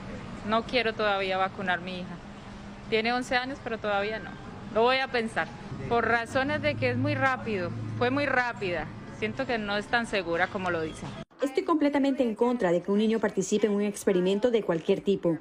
no 0.48 0.64
quiero 0.64 0.94
todavía 0.94 1.38
vacunar 1.38 1.80
a 1.80 1.82
mi 1.82 2.00
hija. 2.00 2.16
Tiene 2.90 3.12
11 3.12 3.36
años, 3.36 3.60
pero 3.62 3.78
todavía 3.78 4.20
no. 4.20 4.32
Lo 4.74 4.84
voy 4.84 5.00
a 5.00 5.10
pensar. 5.10 5.50
Por 5.90 6.08
razones 6.08 6.62
de 6.62 6.76
que 6.76 6.92
es 6.92 6.98
muy 6.98 7.14
rápido. 7.14 7.72
Fue 7.98 8.10
muy 8.10 8.26
rápida. 8.26 8.88
Siento 9.20 9.46
que 9.46 9.58
no 9.58 9.76
es 9.76 9.88
tan 9.88 10.08
segura 10.08 10.48
como 10.48 10.72
lo 10.72 10.80
dicen. 10.80 11.10
Estoy 11.42 11.64
completamente 11.64 12.22
en 12.22 12.36
contra 12.36 12.72
de 12.72 12.84
que 12.84 12.92
un 12.92 13.00
niño 13.00 13.20
participe 13.20 13.66
en 13.66 13.74
un 13.74 13.82
experimento 13.82 14.52
de 14.52 14.62
cualquier 14.62 15.02
tipo. 15.02 15.40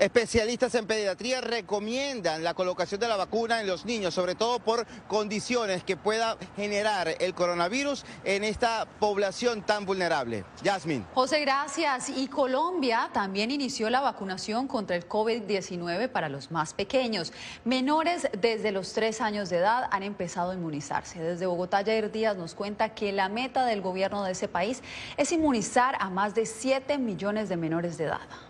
Especialistas 0.00 0.74
en 0.76 0.86
pediatría 0.86 1.42
recomiendan 1.42 2.42
la 2.42 2.54
colocación 2.54 2.98
de 3.00 3.06
la 3.06 3.16
vacuna 3.16 3.60
en 3.60 3.66
los 3.66 3.84
niños, 3.84 4.14
sobre 4.14 4.34
todo 4.34 4.58
por 4.58 4.86
condiciones 5.08 5.84
que 5.84 5.98
pueda 5.98 6.38
generar 6.56 7.16
el 7.20 7.34
coronavirus 7.34 8.06
en 8.24 8.42
esta 8.42 8.86
población 8.98 9.60
tan 9.60 9.84
vulnerable. 9.84 10.46
Yasmin. 10.62 11.04
José, 11.12 11.40
gracias. 11.40 12.08
Y 12.08 12.28
Colombia 12.28 13.10
también 13.12 13.50
inició 13.50 13.90
la 13.90 14.00
vacunación 14.00 14.68
contra 14.68 14.96
el 14.96 15.06
COVID-19 15.06 16.08
para 16.08 16.30
los 16.30 16.50
más 16.50 16.72
pequeños. 16.72 17.34
Menores 17.66 18.26
desde 18.40 18.72
los 18.72 18.94
tres 18.94 19.20
años 19.20 19.50
de 19.50 19.58
edad 19.58 19.86
han 19.90 20.02
empezado 20.02 20.52
a 20.52 20.54
inmunizarse. 20.54 21.20
Desde 21.20 21.44
Bogotá, 21.44 21.84
Jair 21.84 22.10
Díaz 22.10 22.38
nos 22.38 22.54
cuenta 22.54 22.94
que 22.94 23.12
la 23.12 23.28
meta 23.28 23.66
del 23.66 23.82
gobierno 23.82 24.24
de 24.24 24.32
ese 24.32 24.48
país 24.48 24.82
es 25.18 25.30
inmunizar 25.30 25.94
a 26.00 26.08
más 26.08 26.34
de 26.34 26.46
7 26.46 26.96
millones 26.96 27.50
de 27.50 27.58
menores 27.58 27.98
de 27.98 28.04
edad. 28.04 28.49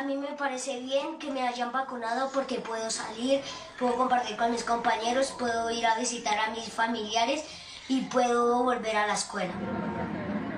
A 0.00 0.02
mí 0.02 0.16
me 0.16 0.28
parece 0.28 0.80
bien 0.80 1.18
que 1.18 1.30
me 1.30 1.46
hayan 1.46 1.72
vacunado 1.72 2.30
porque 2.32 2.58
puedo 2.58 2.88
salir, 2.88 3.42
puedo 3.78 3.96
compartir 3.96 4.34
con 4.38 4.50
mis 4.50 4.64
compañeros, 4.64 5.34
puedo 5.38 5.70
ir 5.70 5.84
a 5.84 5.98
visitar 5.98 6.38
a 6.38 6.52
mis 6.52 6.72
familiares 6.72 7.44
y 7.86 8.00
puedo 8.06 8.62
volver 8.64 8.96
a 8.96 9.06
la 9.06 9.12
escuela. 9.12 9.52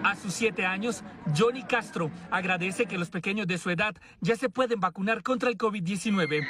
A 0.04 0.14
sus 0.14 0.32
siete 0.32 0.64
años, 0.64 1.02
Johnny 1.36 1.64
Castro 1.64 2.08
agradece 2.30 2.86
que 2.86 2.96
los 2.96 3.10
pequeños 3.10 3.48
de 3.48 3.58
su 3.58 3.70
edad 3.70 3.96
ya 4.20 4.36
se 4.36 4.48
pueden 4.48 4.78
vacunar 4.78 5.24
contra 5.24 5.50
el 5.50 5.58
COVID-19. 5.58 6.46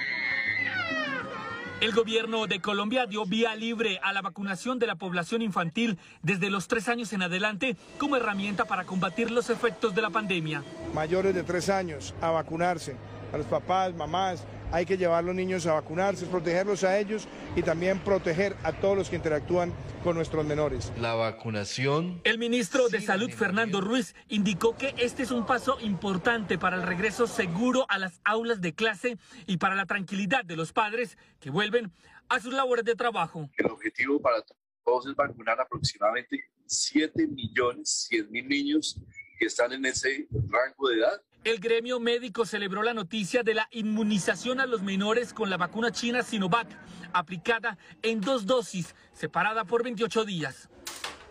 El 1.82 1.90
gobierno 1.90 2.46
de 2.46 2.60
Colombia 2.60 3.06
dio 3.06 3.26
vía 3.26 3.56
libre 3.56 3.98
a 4.04 4.12
la 4.12 4.22
vacunación 4.22 4.78
de 4.78 4.86
la 4.86 4.94
población 4.94 5.42
infantil 5.42 5.98
desde 6.22 6.48
los 6.48 6.68
tres 6.68 6.88
años 6.88 7.12
en 7.12 7.22
adelante 7.22 7.76
como 7.98 8.14
herramienta 8.14 8.66
para 8.66 8.84
combatir 8.84 9.32
los 9.32 9.50
efectos 9.50 9.92
de 9.92 10.00
la 10.00 10.10
pandemia. 10.10 10.62
Mayores 10.94 11.34
de 11.34 11.42
tres 11.42 11.68
años 11.68 12.14
a 12.20 12.30
vacunarse, 12.30 12.94
a 13.32 13.36
los 13.36 13.46
papás, 13.46 13.92
mamás, 13.96 14.44
hay 14.72 14.86
que 14.86 14.96
llevar 14.96 15.18
a 15.18 15.22
los 15.22 15.34
niños 15.34 15.66
a 15.66 15.74
vacunarse, 15.74 16.26
protegerlos 16.26 16.82
a 16.82 16.98
ellos 16.98 17.28
y 17.54 17.62
también 17.62 18.00
proteger 18.00 18.56
a 18.62 18.72
todos 18.72 18.96
los 18.96 19.10
que 19.10 19.16
interactúan 19.16 19.72
con 20.02 20.16
nuestros 20.16 20.44
menores. 20.44 20.92
La 20.98 21.14
vacunación. 21.14 22.20
El 22.24 22.38
ministro 22.38 22.88
de 22.88 23.00
Salud, 23.00 23.30
Fernando 23.30 23.80
Ruiz, 23.80 24.14
indicó 24.28 24.76
que 24.76 24.94
este 24.96 25.22
es 25.22 25.30
un 25.30 25.46
paso 25.46 25.78
importante 25.80 26.58
para 26.58 26.76
el 26.76 26.82
regreso 26.82 27.26
seguro 27.26 27.86
a 27.88 27.98
las 27.98 28.20
aulas 28.24 28.60
de 28.60 28.74
clase 28.74 29.18
y 29.46 29.58
para 29.58 29.74
la 29.74 29.86
tranquilidad 29.86 30.44
de 30.44 30.56
los 30.56 30.72
padres 30.72 31.18
que 31.38 31.50
vuelven 31.50 31.92
a 32.28 32.40
sus 32.40 32.54
labores 32.54 32.84
de 32.84 32.94
trabajo. 32.94 33.50
El 33.58 33.66
objetivo 33.66 34.20
para 34.20 34.42
todos 34.84 35.06
es 35.06 35.14
vacunar 35.14 35.60
aproximadamente 35.60 36.44
7 36.66 37.26
millones 37.28 38.06
100 38.08 38.30
mil 38.30 38.48
niños 38.48 38.98
que 39.38 39.46
están 39.46 39.72
en 39.72 39.84
ese 39.84 40.26
rango 40.30 40.88
de 40.88 40.98
edad 40.98 41.20
el 41.44 41.58
gremio 41.58 41.98
médico 41.98 42.44
celebró 42.46 42.82
la 42.82 42.94
noticia 42.94 43.42
de 43.42 43.54
la 43.54 43.68
inmunización 43.72 44.60
a 44.60 44.66
los 44.66 44.82
menores 44.82 45.32
con 45.32 45.50
la 45.50 45.56
vacuna 45.56 45.90
china 45.90 46.22
Sinovac, 46.22 46.68
aplicada 47.12 47.78
en 48.02 48.20
dos 48.20 48.46
dosis, 48.46 48.94
separada 49.12 49.64
por 49.64 49.82
28 49.82 50.24
días. 50.24 50.68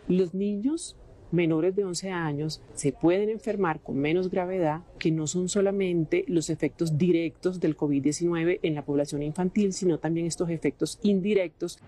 Los 0.10 0.34
niños 0.34 0.98
menores 1.32 1.74
de 1.78 1.86
11 1.86 2.12
años 2.12 2.62
se 2.74 2.92
pueden 2.92 3.30
enfermar 3.30 3.80
con 3.80 3.98
menos 3.98 4.30
gravedad, 4.30 4.82
que 5.00 5.12
no 5.12 5.28
son 5.28 5.48
solamente 5.48 6.26
los 6.28 6.50
efectos 6.50 6.98
directos 6.98 7.62
del 7.62 7.78
COVID-19 7.78 8.60
en 8.64 8.76
la 8.76 8.84
población 8.84 9.24
infantil, 9.24 9.72
sino 9.72 9.98
también 9.98 10.28
estos 10.28 10.50
efectos 10.50 11.00
indirectos. 11.04 11.80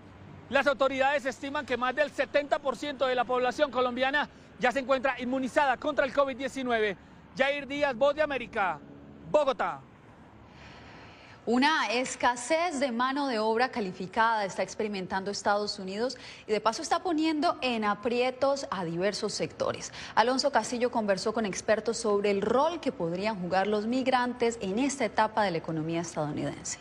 Las 0.48 0.66
autoridades 0.66 1.26
estiman 1.26 1.66
que 1.66 1.76
más 1.76 1.94
del 1.94 2.10
70% 2.10 3.06
de 3.06 3.14
la 3.14 3.24
población 3.24 3.70
colombiana 3.70 4.30
ya 4.60 4.72
se 4.72 4.78
encuentra 4.78 5.20
inmunizada 5.20 5.76
contra 5.76 6.06
el 6.06 6.14
COVID-19. 6.14 6.96
Jair 7.36 7.66
Díaz, 7.66 7.96
Voz 7.96 8.14
de 8.14 8.22
América, 8.22 8.78
Bogotá. 9.30 9.80
Una 11.46 11.92
escasez 11.92 12.78
de 12.80 12.92
mano 12.92 13.26
de 13.26 13.38
obra 13.38 13.70
calificada 13.70 14.44
está 14.44 14.62
experimentando 14.62 15.30
Estados 15.30 15.78
Unidos 15.78 16.16
y 16.46 16.52
de 16.52 16.60
paso 16.60 16.80
está 16.80 17.02
poniendo 17.02 17.58
en 17.60 17.84
aprietos 17.84 18.66
a 18.70 18.84
diversos 18.84 19.34
sectores. 19.34 19.92
Alonso 20.14 20.52
Castillo 20.52 20.90
conversó 20.90 21.34
con 21.34 21.44
expertos 21.44 21.98
sobre 21.98 22.30
el 22.30 22.40
rol 22.40 22.80
que 22.80 22.92
podrían 22.92 23.38
jugar 23.40 23.66
los 23.66 23.86
migrantes 23.86 24.56
en 24.62 24.78
esta 24.78 25.04
etapa 25.04 25.42
de 25.42 25.50
la 25.50 25.58
economía 25.58 26.00
estadounidense. 26.00 26.78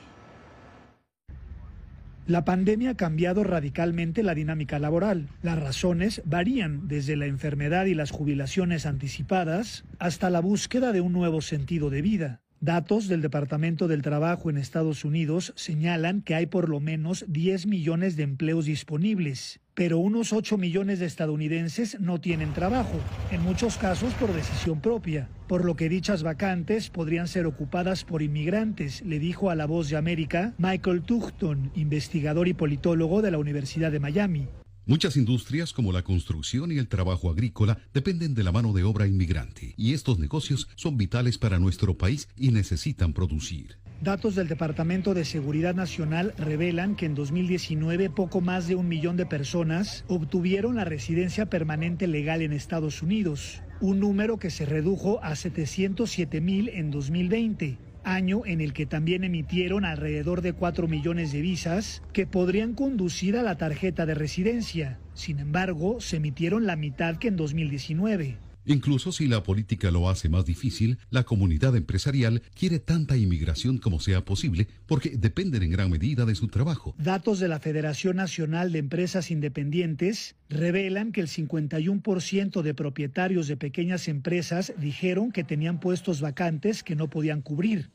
La 2.25 2.45
pandemia 2.45 2.91
ha 2.91 2.95
cambiado 2.95 3.43
radicalmente 3.43 4.23
la 4.23 4.33
dinámica 4.33 4.79
laboral. 4.79 5.27
Las 5.41 5.59
razones 5.59 6.21
varían 6.23 6.87
desde 6.87 7.17
la 7.17 7.25
enfermedad 7.25 7.85
y 7.85 7.95
las 7.95 8.11
jubilaciones 8.11 8.85
anticipadas 8.85 9.83
hasta 9.99 10.29
la 10.29 10.39
búsqueda 10.39 10.93
de 10.93 11.01
un 11.01 11.11
nuevo 11.11 11.41
sentido 11.41 11.89
de 11.89 12.01
vida. 12.01 12.41
Datos 12.63 13.09
del 13.09 13.21
Departamento 13.21 13.89
del 13.89 14.01
Trabajo 14.01 14.49
en 14.49 14.57
Estados 14.57 15.03
Unidos 15.03 15.51
señalan 15.57 16.21
que 16.21 16.33
hay 16.33 16.45
por 16.45 16.69
lo 16.69 16.79
menos 16.79 17.25
10 17.27 17.67
millones 17.67 18.15
de 18.15 18.23
empleos 18.23 18.63
disponibles, 18.63 19.59
pero 19.73 19.97
unos 19.97 20.31
8 20.31 20.57
millones 20.57 20.99
de 20.99 21.05
estadounidenses 21.05 21.99
no 21.99 22.21
tienen 22.21 22.53
trabajo, 22.53 22.97
en 23.31 23.43
muchos 23.43 23.75
casos 23.75 24.13
por 24.13 24.31
decisión 24.31 24.79
propia, 24.79 25.27
por 25.49 25.65
lo 25.65 25.75
que 25.75 25.89
dichas 25.89 26.23
vacantes 26.23 26.89
podrían 26.89 27.27
ser 27.27 27.47
ocupadas 27.47 28.05
por 28.05 28.21
inmigrantes, 28.21 29.01
le 29.01 29.19
dijo 29.19 29.49
a 29.49 29.55
La 29.55 29.65
Voz 29.65 29.89
de 29.89 29.97
América 29.97 30.53
Michael 30.57 31.01
Tuchton, 31.01 31.69
investigador 31.75 32.47
y 32.47 32.53
politólogo 32.53 33.21
de 33.21 33.31
la 33.31 33.39
Universidad 33.39 33.91
de 33.91 33.99
Miami. 33.99 34.47
Muchas 34.85 35.15
industrias 35.15 35.71
como 35.71 35.93
la 35.93 36.01
construcción 36.01 36.69
y 36.73 36.77
el 36.77 36.89
trabajo 36.89 37.29
agrícola 37.29 37.77
dependen 37.93 38.33
de 38.33 38.43
la 38.43 38.51
mano 38.51 38.73
de 38.73 38.83
obra 38.83 39.07
inmigrante 39.07 39.73
y 39.77 39.93
estos 39.93 40.19
negocios 40.19 40.67
son 40.75 40.97
vitales 40.97 41.37
para 41.37 41.57
nuestro 41.57 41.97
país 41.97 42.27
y 42.35 42.51
necesitan 42.51 43.13
producir. 43.13 43.77
Datos 44.01 44.35
del 44.35 44.49
Departamento 44.49 45.13
de 45.13 45.23
Seguridad 45.23 45.73
Nacional 45.73 46.33
revelan 46.37 46.97
que 46.97 47.05
en 47.05 47.15
2019 47.15 48.09
poco 48.09 48.41
más 48.41 48.67
de 48.67 48.75
un 48.75 48.89
millón 48.89 49.15
de 49.15 49.25
personas 49.25 50.03
obtuvieron 50.09 50.75
la 50.75 50.83
residencia 50.83 51.45
permanente 51.45 52.05
legal 52.05 52.41
en 52.41 52.51
Estados 52.51 53.01
Unidos, 53.01 53.61
un 53.79 54.01
número 54.01 54.37
que 54.37 54.49
se 54.49 54.65
redujo 54.65 55.23
a 55.23 55.37
707 55.37 56.41
mil 56.41 56.67
en 56.67 56.91
2020 56.91 57.77
año 58.03 58.41
en 58.45 58.61
el 58.61 58.73
que 58.73 58.85
también 58.85 59.23
emitieron 59.23 59.85
alrededor 59.85 60.41
de 60.41 60.53
4 60.53 60.87
millones 60.87 61.31
de 61.31 61.41
visas 61.41 62.01
que 62.13 62.27
podrían 62.27 62.73
conducir 62.73 63.37
a 63.37 63.43
la 63.43 63.57
tarjeta 63.57 64.05
de 64.05 64.15
residencia. 64.15 64.99
Sin 65.13 65.39
embargo, 65.39 65.99
se 66.01 66.17
emitieron 66.17 66.65
la 66.65 66.75
mitad 66.75 67.17
que 67.17 67.27
en 67.29 67.35
2019. 67.35 68.37
Incluso 68.65 69.11
si 69.11 69.27
la 69.27 69.43
política 69.43 69.91
lo 69.91 70.09
hace 70.09 70.29
más 70.29 70.45
difícil, 70.45 70.97
la 71.09 71.23
comunidad 71.23 71.75
empresarial 71.75 72.41
quiere 72.57 72.79
tanta 72.79 73.17
inmigración 73.17 73.77
como 73.77 73.99
sea 73.99 74.23
posible 74.23 74.67
porque 74.85 75.11
dependen 75.17 75.63
en 75.63 75.71
gran 75.71 75.89
medida 75.89 76.25
de 76.25 76.35
su 76.35 76.47
trabajo. 76.47 76.95
Datos 76.97 77.39
de 77.39 77.47
la 77.47 77.59
Federación 77.59 78.17
Nacional 78.17 78.71
de 78.71 78.79
Empresas 78.79 79.31
Independientes 79.31 80.35
revelan 80.49 81.11
que 81.11 81.21
el 81.21 81.27
51% 81.27 82.61
de 82.61 82.73
propietarios 82.73 83.47
de 83.47 83.57
pequeñas 83.57 84.07
empresas 84.07 84.73
dijeron 84.77 85.31
que 85.31 85.43
tenían 85.43 85.79
puestos 85.79 86.21
vacantes 86.21 86.83
que 86.83 86.95
no 86.95 87.09
podían 87.09 87.41
cubrir. 87.41 87.89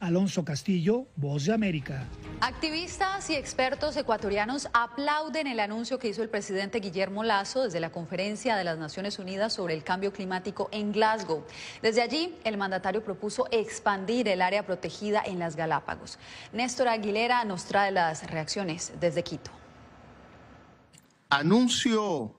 Alonso 0.00 0.44
Castillo, 0.44 1.06
Voz 1.16 1.46
de 1.46 1.52
América. 1.52 2.04
Activistas 2.40 3.28
y 3.30 3.34
expertos 3.34 3.96
ecuatorianos 3.96 4.68
aplauden 4.72 5.46
el 5.48 5.58
anuncio 5.58 5.98
que 5.98 6.08
hizo 6.08 6.22
el 6.22 6.28
presidente 6.28 6.78
Guillermo 6.78 7.24
Lazo 7.24 7.64
desde 7.64 7.80
la 7.80 7.90
conferencia 7.90 8.56
de 8.56 8.64
las 8.64 8.78
Naciones 8.78 9.18
Unidas 9.18 9.52
sobre 9.52 9.74
el 9.74 9.82
cambio 9.82 10.12
climático 10.12 10.68
en 10.70 10.92
Glasgow. 10.92 11.44
Desde 11.82 12.02
allí, 12.02 12.34
el 12.44 12.56
mandatario 12.56 13.02
propuso 13.02 13.48
expandir 13.50 14.28
el 14.28 14.40
área 14.40 14.64
protegida 14.64 15.22
en 15.24 15.40
las 15.40 15.56
Galápagos. 15.56 16.18
Néstor 16.52 16.88
Aguilera 16.88 17.44
nos 17.44 17.64
trae 17.64 17.90
las 17.90 18.30
reacciones 18.30 18.92
desde 19.00 19.24
Quito. 19.24 19.50
Anuncio 21.30 22.34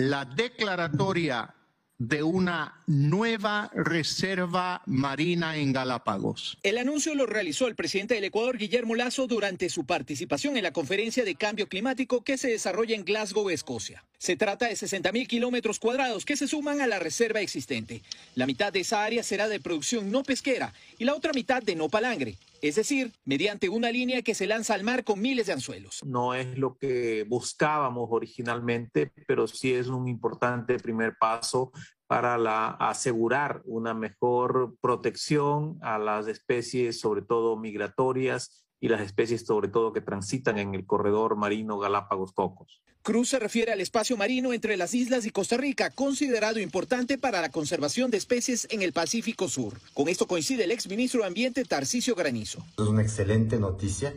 la 0.00 0.24
declaratoria 0.24 1.54
de 2.00 2.22
una 2.22 2.80
nueva 2.86 3.70
reserva 3.74 4.80
marina 4.86 5.58
en 5.58 5.70
Galápagos. 5.70 6.56
El 6.62 6.78
anuncio 6.78 7.14
lo 7.14 7.26
realizó 7.26 7.66
el 7.66 7.74
presidente 7.74 8.14
del 8.14 8.24
Ecuador, 8.24 8.56
Guillermo 8.56 8.94
Lazo, 8.94 9.26
durante 9.26 9.68
su 9.68 9.84
participación 9.84 10.56
en 10.56 10.62
la 10.62 10.72
conferencia 10.72 11.26
de 11.26 11.34
cambio 11.34 11.68
climático 11.68 12.24
que 12.24 12.38
se 12.38 12.48
desarrolla 12.48 12.96
en 12.96 13.04
Glasgow, 13.04 13.50
Escocia. 13.50 14.02
Se 14.16 14.34
trata 14.34 14.66
de 14.66 14.76
60 14.76 15.12
mil 15.12 15.28
kilómetros 15.28 15.78
cuadrados 15.78 16.24
que 16.24 16.38
se 16.38 16.48
suman 16.48 16.80
a 16.80 16.86
la 16.86 16.98
reserva 16.98 17.42
existente. 17.42 18.00
La 18.34 18.46
mitad 18.46 18.72
de 18.72 18.80
esa 18.80 19.04
área 19.04 19.22
será 19.22 19.48
de 19.48 19.60
producción 19.60 20.10
no 20.10 20.22
pesquera 20.22 20.72
y 20.98 21.04
la 21.04 21.14
otra 21.14 21.34
mitad 21.34 21.62
de 21.62 21.76
no 21.76 21.90
palangre, 21.90 22.36
es 22.62 22.76
decir, 22.76 23.12
mediante 23.24 23.68
una 23.68 23.90
línea 23.90 24.22
que 24.22 24.34
se 24.34 24.46
lanza 24.46 24.74
al 24.74 24.84
mar 24.84 25.04
con 25.04 25.20
miles 25.20 25.46
de 25.46 25.54
anzuelos. 25.54 26.04
No 26.04 26.34
es 26.34 26.58
lo 26.58 26.76
que 26.76 27.24
buscábamos 27.28 28.08
originalmente, 28.10 29.12
pero 29.26 29.46
sí 29.46 29.72
es 29.74 29.88
un 29.88 30.08
importante 30.08 30.78
primer 30.78 31.16
paso 31.18 31.72
para 32.06 32.36
la, 32.38 32.70
asegurar 32.70 33.62
una 33.64 33.94
mejor 33.94 34.76
protección 34.80 35.78
a 35.80 35.98
las 35.98 36.26
especies, 36.26 36.98
sobre 36.98 37.22
todo 37.22 37.56
migratorias, 37.56 38.66
y 38.80 38.88
las 38.88 39.02
especies 39.02 39.44
sobre 39.46 39.68
todo 39.68 39.92
que 39.92 40.00
transitan 40.00 40.58
en 40.58 40.74
el 40.74 40.86
corredor 40.86 41.36
marino 41.36 41.78
Galápagos-Cocos. 41.78 42.80
Cruz 43.02 43.30
se 43.30 43.38
refiere 43.38 43.72
al 43.72 43.80
espacio 43.80 44.16
marino 44.16 44.52
entre 44.52 44.76
las 44.76 44.92
islas 44.92 45.24
y 45.24 45.30
Costa 45.30 45.56
Rica, 45.56 45.90
considerado 45.90 46.60
importante 46.60 47.16
para 47.16 47.40
la 47.40 47.50
conservación 47.50 48.10
de 48.10 48.18
especies 48.18 48.66
en 48.70 48.82
el 48.82 48.92
Pacífico 48.92 49.48
Sur. 49.48 49.74
Con 49.94 50.08
esto 50.08 50.26
coincide 50.26 50.64
el 50.64 50.70
exministro 50.70 51.20
de 51.20 51.28
Ambiente 51.28 51.64
Tarcisio 51.64 52.14
Granizo. 52.14 52.62
Es 52.76 52.84
una 52.84 53.00
excelente 53.00 53.58
noticia 53.58 54.14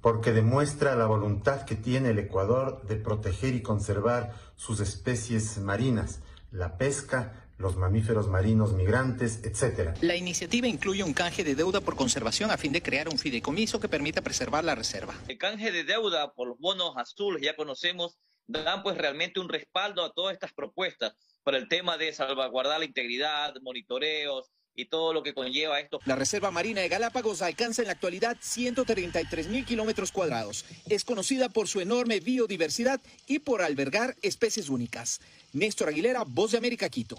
porque 0.00 0.32
demuestra 0.32 0.94
la 0.94 1.06
voluntad 1.06 1.64
que 1.64 1.74
tiene 1.74 2.10
el 2.10 2.18
Ecuador 2.18 2.82
de 2.86 2.96
proteger 2.96 3.54
y 3.54 3.62
conservar 3.62 4.34
sus 4.54 4.80
especies 4.80 5.58
marinas, 5.58 6.20
la 6.50 6.78
pesca, 6.78 7.45
los 7.58 7.76
mamíferos 7.76 8.28
marinos 8.28 8.72
migrantes, 8.72 9.40
etc. 9.44 9.96
La 10.02 10.16
iniciativa 10.16 10.66
incluye 10.66 11.02
un 11.02 11.14
canje 11.14 11.44
de 11.44 11.54
deuda 11.54 11.80
por 11.80 11.96
conservación 11.96 12.50
a 12.50 12.58
fin 12.58 12.72
de 12.72 12.82
crear 12.82 13.08
un 13.08 13.18
fideicomiso 13.18 13.80
que 13.80 13.88
permita 13.88 14.22
preservar 14.22 14.64
la 14.64 14.74
reserva. 14.74 15.14
El 15.28 15.38
canje 15.38 15.72
de 15.72 15.84
deuda 15.84 16.32
por 16.34 16.48
los 16.48 16.58
bonos 16.58 16.96
azules, 16.96 17.42
ya 17.42 17.56
conocemos, 17.56 18.18
dan 18.46 18.82
pues 18.82 18.96
realmente 18.98 19.40
un 19.40 19.48
respaldo 19.48 20.04
a 20.04 20.12
todas 20.12 20.34
estas 20.34 20.52
propuestas 20.52 21.14
para 21.42 21.56
el 21.56 21.68
tema 21.68 21.96
de 21.96 22.12
salvaguardar 22.12 22.78
la 22.78 22.84
integridad, 22.84 23.54
monitoreos, 23.62 24.50
y 24.76 24.84
todo 24.84 25.12
lo 25.12 25.22
que 25.22 25.34
conlleva 25.34 25.80
esto. 25.80 26.00
La 26.04 26.16
Reserva 26.16 26.50
Marina 26.50 26.82
de 26.82 26.88
Galápagos 26.88 27.42
alcanza 27.42 27.82
en 27.82 27.86
la 27.86 27.94
actualidad 27.94 28.36
133 28.40 29.48
mil 29.48 29.64
kilómetros 29.64 30.12
cuadrados. 30.12 30.64
Es 30.88 31.04
conocida 31.04 31.48
por 31.48 31.66
su 31.66 31.80
enorme 31.80 32.20
biodiversidad 32.20 33.00
y 33.26 33.38
por 33.40 33.62
albergar 33.62 34.16
especies 34.22 34.68
únicas. 34.68 35.20
Néstor 35.52 35.88
Aguilera, 35.88 36.24
Voz 36.26 36.52
de 36.52 36.58
América, 36.58 36.88
Quito. 36.90 37.16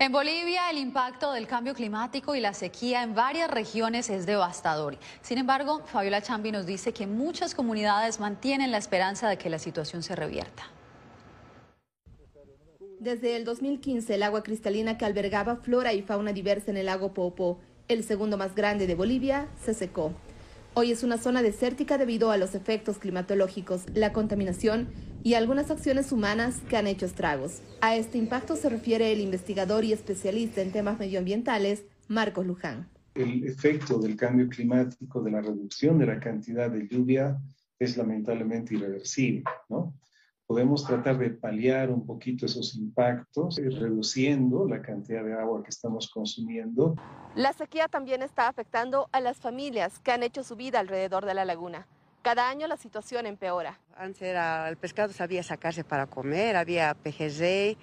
En 0.00 0.10
Bolivia, 0.10 0.70
el 0.70 0.78
impacto 0.78 1.30
del 1.30 1.46
cambio 1.46 1.72
climático 1.72 2.34
y 2.34 2.40
la 2.40 2.52
sequía 2.52 3.04
en 3.04 3.14
varias 3.14 3.48
regiones 3.48 4.10
es 4.10 4.26
devastador. 4.26 4.98
Sin 5.22 5.38
embargo, 5.38 5.82
Fabiola 5.86 6.20
Chambi 6.20 6.50
nos 6.50 6.66
dice 6.66 6.92
que 6.92 7.06
muchas 7.06 7.54
comunidades 7.54 8.18
mantienen 8.18 8.72
la 8.72 8.78
esperanza 8.78 9.28
de 9.28 9.38
que 9.38 9.48
la 9.48 9.60
situación 9.60 10.02
se 10.02 10.16
revierta. 10.16 10.64
Desde 12.98 13.36
el 13.36 13.44
2015, 13.44 14.16
el 14.16 14.22
agua 14.24 14.42
cristalina 14.42 14.98
que 14.98 15.04
albergaba 15.04 15.56
flora 15.56 15.92
y 15.92 16.02
fauna 16.02 16.32
diversa 16.32 16.72
en 16.72 16.78
el 16.78 16.86
lago 16.86 17.14
Popo, 17.14 17.60
el 17.86 18.02
segundo 18.02 18.36
más 18.36 18.54
grande 18.56 18.88
de 18.88 18.96
Bolivia, 18.96 19.46
se 19.62 19.74
secó. 19.74 20.12
Hoy 20.76 20.90
es 20.90 21.04
una 21.04 21.18
zona 21.18 21.40
desértica 21.40 21.98
debido 21.98 22.32
a 22.32 22.36
los 22.36 22.56
efectos 22.56 22.98
climatológicos, 22.98 23.84
la 23.94 24.12
contaminación 24.12 24.88
y 25.22 25.34
algunas 25.34 25.70
acciones 25.70 26.10
humanas 26.10 26.62
que 26.68 26.76
han 26.76 26.88
hecho 26.88 27.06
estragos. 27.06 27.62
A 27.80 27.94
este 27.94 28.18
impacto 28.18 28.56
se 28.56 28.68
refiere 28.68 29.12
el 29.12 29.20
investigador 29.20 29.84
y 29.84 29.92
especialista 29.92 30.62
en 30.62 30.72
temas 30.72 30.98
medioambientales, 30.98 31.84
Marcos 32.08 32.44
Luján. 32.44 32.88
El 33.14 33.46
efecto 33.46 34.00
del 34.00 34.16
cambio 34.16 34.48
climático, 34.48 35.22
de 35.22 35.30
la 35.30 35.42
reducción 35.42 35.96
de 35.96 36.06
la 36.06 36.18
cantidad 36.18 36.68
de 36.68 36.88
lluvia, 36.88 37.38
es 37.78 37.96
lamentablemente 37.96 38.74
irreversible, 38.74 39.44
¿no? 39.68 39.94
Podemos 40.46 40.86
tratar 40.86 41.18
de 41.18 41.30
paliar 41.30 41.90
un 41.90 42.06
poquito 42.06 42.46
esos 42.46 42.74
impactos, 42.76 43.58
eh, 43.58 43.68
reduciendo 43.70 44.66
la 44.66 44.82
cantidad 44.82 45.24
de 45.24 45.34
agua 45.34 45.62
que 45.62 45.70
estamos 45.70 46.10
consumiendo. 46.10 46.96
La 47.34 47.52
sequía 47.52 47.88
también 47.88 48.22
está 48.22 48.48
afectando 48.48 49.08
a 49.12 49.20
las 49.20 49.38
familias 49.38 49.98
que 50.00 50.12
han 50.12 50.22
hecho 50.22 50.44
su 50.44 50.56
vida 50.56 50.80
alrededor 50.80 51.24
de 51.24 51.34
la 51.34 51.44
laguna. 51.44 51.86
Cada 52.22 52.48
año 52.48 52.66
la 52.66 52.76
situación 52.76 53.26
empeora. 53.26 53.78
Antes 53.96 54.22
era, 54.22 54.68
el 54.68 54.76
pescado 54.76 55.12
sabía 55.12 55.42
sacarse 55.42 55.84
para 55.84 56.06
comer, 56.06 56.56
había 56.56 56.94
pejerrey, 56.94 57.76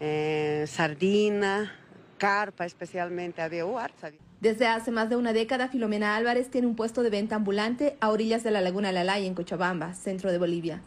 eh, 0.00 0.64
sardina, 0.66 1.72
carpa 2.16 2.64
especialmente, 2.64 3.42
había 3.42 3.66
huarza. 3.66 4.10
Desde 4.40 4.66
hace 4.66 4.90
más 4.90 5.08
de 5.08 5.16
una 5.16 5.32
década, 5.32 5.68
Filomena 5.68 6.16
Álvarez 6.16 6.50
tiene 6.50 6.66
un 6.66 6.76
puesto 6.76 7.02
de 7.02 7.10
venta 7.10 7.36
ambulante 7.36 7.96
a 8.00 8.10
orillas 8.10 8.42
de 8.42 8.50
la 8.50 8.60
laguna 8.60 8.92
Lalay 8.92 9.26
en 9.26 9.34
Cochabamba, 9.34 9.94
centro 9.94 10.30
de 10.30 10.38
Bolivia. 10.38 10.82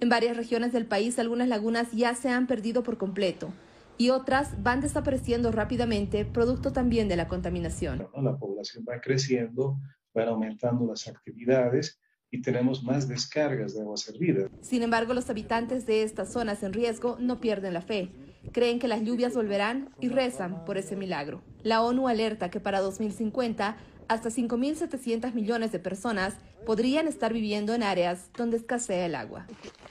En 0.00 0.08
varias 0.08 0.36
regiones 0.36 0.72
del 0.72 0.86
país 0.86 1.18
algunas 1.18 1.46
lagunas 1.48 1.92
ya 1.92 2.14
se 2.14 2.30
han 2.30 2.46
perdido 2.46 2.82
por 2.82 2.96
completo 2.96 3.52
y 3.98 4.08
otras 4.08 4.62
van 4.62 4.80
desapareciendo 4.80 5.52
rápidamente, 5.52 6.24
producto 6.24 6.72
también 6.72 7.06
de 7.06 7.16
la 7.16 7.28
contaminación. 7.28 8.08
La 8.16 8.38
población 8.38 8.82
va 8.88 8.98
creciendo, 8.98 9.78
van 10.14 10.28
aumentando 10.28 10.86
las 10.86 11.06
actividades 11.06 12.00
y 12.30 12.40
tenemos 12.40 12.82
más 12.82 13.08
descargas 13.08 13.74
de 13.74 13.82
agua 13.82 13.98
servida. 13.98 14.48
Sin 14.62 14.82
embargo, 14.82 15.12
los 15.12 15.28
habitantes 15.28 15.84
de 15.84 16.02
estas 16.02 16.32
zonas 16.32 16.62
en 16.62 16.72
riesgo 16.72 17.18
no 17.20 17.40
pierden 17.40 17.74
la 17.74 17.82
fe. 17.82 18.10
Creen 18.52 18.78
que 18.78 18.88
las 18.88 19.02
lluvias 19.02 19.34
volverán 19.34 19.90
y 20.00 20.08
rezan 20.08 20.64
por 20.64 20.78
ese 20.78 20.96
milagro. 20.96 21.42
La 21.62 21.82
ONU 21.82 22.08
alerta 22.08 22.50
que 22.50 22.58
para 22.58 22.80
2050 22.80 23.76
hasta 24.08 24.28
5.700 24.30 25.34
millones 25.34 25.72
de 25.72 25.78
personas 25.78 26.34
podrían 26.64 27.06
estar 27.06 27.32
viviendo 27.32 27.74
en 27.74 27.82
áreas 27.82 28.30
donde 28.36 28.56
escasea 28.56 29.06
el 29.06 29.14
agua. 29.14 29.46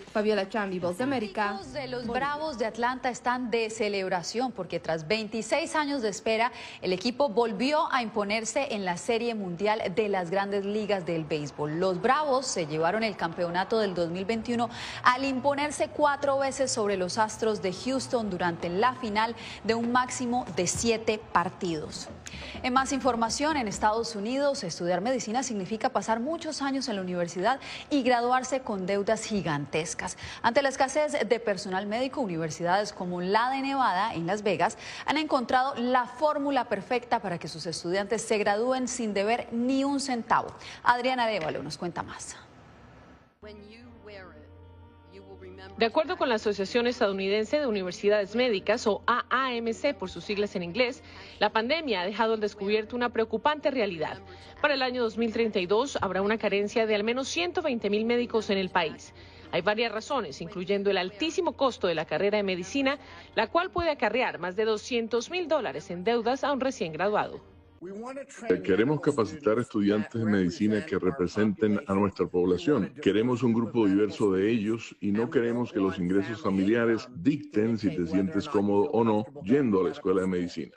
Fabiola 0.09 0.49
Chambi, 0.49 0.79
Voz 0.79 0.97
de 0.97 1.03
América. 1.03 1.53
Los 1.57 1.73
de 1.73 1.87
los 1.87 2.07
Bravos 2.07 2.57
de 2.57 2.65
Atlanta 2.65 3.09
están 3.09 3.51
de 3.51 3.69
celebración 3.69 4.51
porque 4.51 4.79
tras 4.79 5.07
26 5.07 5.75
años 5.75 6.01
de 6.01 6.09
espera, 6.09 6.51
el 6.81 6.93
equipo 6.93 7.29
volvió 7.29 7.91
a 7.91 8.01
imponerse 8.01 8.73
en 8.73 8.85
la 8.85 8.97
Serie 8.97 9.35
Mundial 9.35 9.81
de 9.95 10.09
las 10.09 10.31
Grandes 10.31 10.65
Ligas 10.65 11.05
del 11.05 11.25
Béisbol. 11.25 11.79
Los 11.79 12.01
Bravos 12.01 12.47
se 12.47 12.67
llevaron 12.67 13.03
el 13.03 13.15
campeonato 13.15 13.79
del 13.79 13.93
2021 13.93 14.69
al 15.03 15.25
imponerse 15.25 15.89
cuatro 15.89 16.39
veces 16.39 16.71
sobre 16.71 16.97
los 16.97 17.17
Astros 17.17 17.61
de 17.61 17.73
Houston 17.73 18.29
durante 18.29 18.69
la 18.69 18.95
final 18.95 19.35
de 19.63 19.75
un 19.75 19.91
máximo 19.91 20.45
de 20.55 20.67
siete 20.67 21.19
partidos. 21.31 22.09
En 22.63 22.73
más 22.73 22.91
información, 22.91 23.57
en 23.57 23.67
Estados 23.67 24.15
Unidos, 24.15 24.63
estudiar 24.63 25.01
medicina 25.01 25.43
significa 25.43 25.89
pasar 25.89 26.19
muchos 26.19 26.61
años 26.61 26.87
en 26.89 26.95
la 26.95 27.01
universidad 27.01 27.59
y 27.89 28.03
graduarse 28.03 28.61
con 28.61 28.85
deudas 28.85 29.23
gigantescas. 29.23 30.17
Ante 30.41 30.61
la 30.61 30.69
escasez 30.69 31.13
de 31.27 31.39
personal 31.39 31.87
médico, 31.87 32.21
universidades 32.21 32.93
como 32.93 33.21
la 33.21 33.49
de 33.49 33.61
Nevada, 33.61 34.13
en 34.13 34.27
Las 34.27 34.43
Vegas, 34.43 34.77
han 35.05 35.17
encontrado 35.17 35.75
la 35.75 36.05
fórmula 36.05 36.65
perfecta 36.65 37.19
para 37.21 37.37
que 37.37 37.47
sus 37.47 37.65
estudiantes 37.65 38.21
se 38.21 38.37
gradúen 38.37 38.87
sin 38.87 39.13
deber 39.13 39.47
ni 39.51 39.83
un 39.83 39.99
centavo. 39.99 40.49
Adriana 40.83 41.23
Arevalo 41.23 41.63
nos 41.63 41.77
cuenta 41.77 42.03
más. 42.03 42.35
De 45.79 45.85
acuerdo 45.85 46.17
con 46.17 46.27
la 46.27 46.35
Asociación 46.35 46.87
Estadounidense 46.87 47.57
de 47.57 47.65
Universidades 47.65 48.35
Médicas, 48.35 48.85
o 48.85 49.01
AAMC 49.07 49.95
por 49.97 50.09
sus 50.09 50.25
siglas 50.25 50.53
en 50.57 50.63
inglés, 50.63 51.01
la 51.39 51.53
pandemia 51.53 52.01
ha 52.01 52.05
dejado 52.05 52.33
al 52.33 52.41
descubierto 52.41 52.97
una 52.97 53.13
preocupante 53.13 53.71
realidad. 53.71 54.19
Para 54.61 54.73
el 54.73 54.81
año 54.81 55.01
2032 55.01 55.97
habrá 56.01 56.21
una 56.21 56.37
carencia 56.37 56.85
de 56.85 56.95
al 56.95 57.05
menos 57.05 57.29
120 57.29 57.89
mil 57.89 58.03
médicos 58.03 58.49
en 58.49 58.57
el 58.57 58.67
país. 58.67 59.13
Hay 59.53 59.61
varias 59.61 59.93
razones, 59.93 60.41
incluyendo 60.41 60.91
el 60.91 60.97
altísimo 60.97 61.53
costo 61.53 61.87
de 61.87 61.95
la 61.95 62.03
carrera 62.03 62.35
de 62.35 62.43
medicina, 62.43 62.99
la 63.35 63.47
cual 63.47 63.71
puede 63.71 63.89
acarrear 63.89 64.37
más 64.37 64.57
de 64.57 64.65
200 64.65 65.31
mil 65.31 65.47
dólares 65.47 65.89
en 65.91 66.03
deudas 66.03 66.43
a 66.43 66.51
un 66.51 66.59
recién 66.59 66.91
graduado. 66.91 67.39
Queremos 68.63 68.99
capacitar 68.99 69.57
estudiantes 69.59 70.19
de 70.21 70.25
medicina 70.29 70.85
que 70.85 70.99
representen 70.99 71.79
a 71.87 71.93
nuestra 71.93 72.27
población. 72.27 72.93
Queremos 73.01 73.41
un 73.43 73.53
grupo 73.53 73.87
diverso 73.87 74.33
de 74.33 74.51
ellos 74.51 74.95
y 74.99 75.11
no 75.11 75.29
queremos 75.29 75.71
que 75.71 75.79
los 75.79 75.97
ingresos 75.97 76.41
familiares 76.41 77.07
dicten 77.15 77.77
si 77.77 77.95
te 77.95 78.05
sientes 78.05 78.49
cómodo 78.49 78.89
o 78.91 79.03
no 79.03 79.25
yendo 79.43 79.81
a 79.81 79.83
la 79.85 79.91
escuela 79.91 80.21
de 80.21 80.27
medicina. 80.27 80.73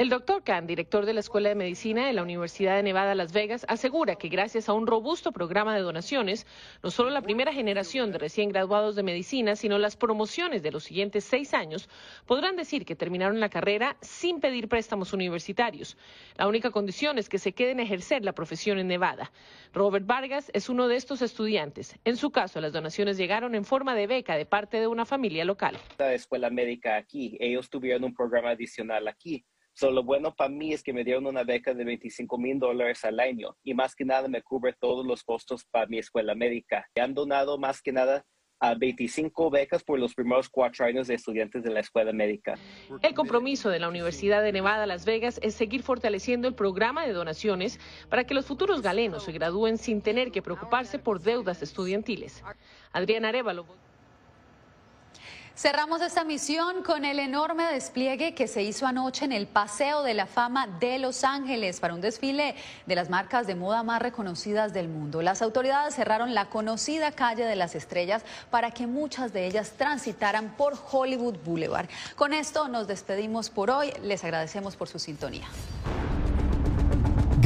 El 0.00 0.08
doctor 0.08 0.42
Khan, 0.42 0.66
director 0.66 1.04
de 1.04 1.12
la 1.12 1.20
Escuela 1.20 1.50
de 1.50 1.54
Medicina 1.54 2.06
de 2.06 2.14
la 2.14 2.22
Universidad 2.22 2.74
de 2.74 2.82
Nevada, 2.82 3.14
Las 3.14 3.34
Vegas, 3.34 3.66
asegura 3.68 4.16
que 4.16 4.30
gracias 4.30 4.70
a 4.70 4.72
un 4.72 4.86
robusto 4.86 5.30
programa 5.30 5.74
de 5.74 5.82
donaciones, 5.82 6.46
no 6.82 6.90
solo 6.90 7.10
la 7.10 7.20
primera 7.20 7.52
generación 7.52 8.10
de 8.10 8.16
recién 8.16 8.48
graduados 8.48 8.96
de 8.96 9.02
medicina, 9.02 9.56
sino 9.56 9.76
las 9.76 9.98
promociones 9.98 10.62
de 10.62 10.72
los 10.72 10.84
siguientes 10.84 11.24
seis 11.24 11.52
años 11.52 11.90
podrán 12.24 12.56
decir 12.56 12.86
que 12.86 12.96
terminaron 12.96 13.40
la 13.40 13.50
carrera 13.50 13.98
sin 14.00 14.40
pedir 14.40 14.68
préstamos 14.68 15.12
universitarios. 15.12 15.98
La 16.38 16.48
única 16.48 16.70
condición 16.70 17.18
es 17.18 17.28
que 17.28 17.38
se 17.38 17.52
queden 17.52 17.78
a 17.78 17.82
ejercer 17.82 18.24
la 18.24 18.32
profesión 18.32 18.78
en 18.78 18.88
Nevada. 18.88 19.30
Robert 19.74 20.06
Vargas 20.06 20.50
es 20.54 20.70
uno 20.70 20.88
de 20.88 20.96
estos 20.96 21.20
estudiantes. 21.20 21.94
En 22.06 22.16
su 22.16 22.30
caso, 22.30 22.62
las 22.62 22.72
donaciones 22.72 23.18
llegaron 23.18 23.54
en 23.54 23.66
forma 23.66 23.94
de 23.94 24.06
beca 24.06 24.38
de 24.38 24.46
parte 24.46 24.80
de 24.80 24.86
una 24.86 25.04
familia 25.04 25.44
local. 25.44 25.76
La 25.98 26.14
escuela 26.14 26.48
médica 26.48 26.96
aquí, 26.96 27.36
ellos 27.38 27.68
tuvieron 27.68 28.04
un 28.04 28.14
programa 28.14 28.48
adicional 28.48 29.06
aquí 29.06 29.44
So, 29.72 29.90
lo 29.90 30.02
bueno 30.02 30.34
para 30.34 30.50
mí 30.50 30.72
es 30.72 30.82
que 30.82 30.92
me 30.92 31.04
dieron 31.04 31.26
una 31.26 31.44
beca 31.44 31.74
de 31.74 31.84
25 31.84 32.38
mil 32.38 32.58
dólares 32.58 33.04
al 33.04 33.20
año 33.20 33.56
y 33.62 33.74
más 33.74 33.94
que 33.94 34.04
nada 34.04 34.28
me 34.28 34.42
cubre 34.42 34.74
todos 34.78 35.06
los 35.06 35.22
costos 35.22 35.64
para 35.70 35.86
mi 35.86 35.98
escuela 35.98 36.34
médica. 36.34 36.86
Han 37.00 37.14
donado 37.14 37.58
más 37.58 37.80
que 37.80 37.92
nada 37.92 38.24
a 38.60 38.74
25 38.74 39.50
becas 39.50 39.82
por 39.82 39.98
los 39.98 40.14
primeros 40.14 40.48
cuatro 40.50 40.84
años 40.84 41.08
de 41.08 41.14
estudiantes 41.14 41.62
de 41.62 41.70
la 41.70 41.80
escuela 41.80 42.12
médica. 42.12 42.58
El 43.02 43.14
compromiso 43.14 43.70
de 43.70 43.78
la 43.78 43.88
Universidad 43.88 44.42
de 44.42 44.52
Nevada, 44.52 44.86
Las 44.86 45.06
Vegas, 45.06 45.40
es 45.42 45.54
seguir 45.54 45.82
fortaleciendo 45.82 46.46
el 46.46 46.54
programa 46.54 47.06
de 47.06 47.14
donaciones 47.14 47.80
para 48.10 48.24
que 48.24 48.34
los 48.34 48.44
futuros 48.44 48.82
galenos 48.82 49.24
se 49.24 49.32
gradúen 49.32 49.78
sin 49.78 50.02
tener 50.02 50.30
que 50.30 50.42
preocuparse 50.42 50.98
por 50.98 51.20
deudas 51.20 51.62
estudiantiles. 51.62 52.44
Adriana 52.92 53.30
Arevalo. 53.30 53.66
Cerramos 55.60 56.00
esta 56.00 56.24
misión 56.24 56.82
con 56.82 57.04
el 57.04 57.18
enorme 57.18 57.64
despliegue 57.70 58.34
que 58.34 58.48
se 58.48 58.62
hizo 58.62 58.86
anoche 58.86 59.26
en 59.26 59.32
el 59.32 59.46
Paseo 59.46 60.02
de 60.02 60.14
la 60.14 60.24
Fama 60.24 60.66
de 60.80 60.98
Los 60.98 61.22
Ángeles 61.22 61.80
para 61.80 61.92
un 61.92 62.00
desfile 62.00 62.54
de 62.86 62.94
las 62.94 63.10
marcas 63.10 63.46
de 63.46 63.56
moda 63.56 63.82
más 63.82 64.00
reconocidas 64.00 64.72
del 64.72 64.88
mundo. 64.88 65.20
Las 65.20 65.42
autoridades 65.42 65.94
cerraron 65.94 66.32
la 66.32 66.46
conocida 66.48 67.12
calle 67.12 67.44
de 67.44 67.56
las 67.56 67.74
estrellas 67.74 68.24
para 68.50 68.70
que 68.70 68.86
muchas 68.86 69.34
de 69.34 69.46
ellas 69.46 69.72
transitaran 69.76 70.56
por 70.56 70.78
Hollywood 70.90 71.36
Boulevard. 71.44 71.90
Con 72.16 72.32
esto 72.32 72.66
nos 72.68 72.86
despedimos 72.86 73.50
por 73.50 73.70
hoy. 73.70 73.92
Les 74.02 74.24
agradecemos 74.24 74.76
por 74.76 74.88
su 74.88 74.98
sintonía. 74.98 75.46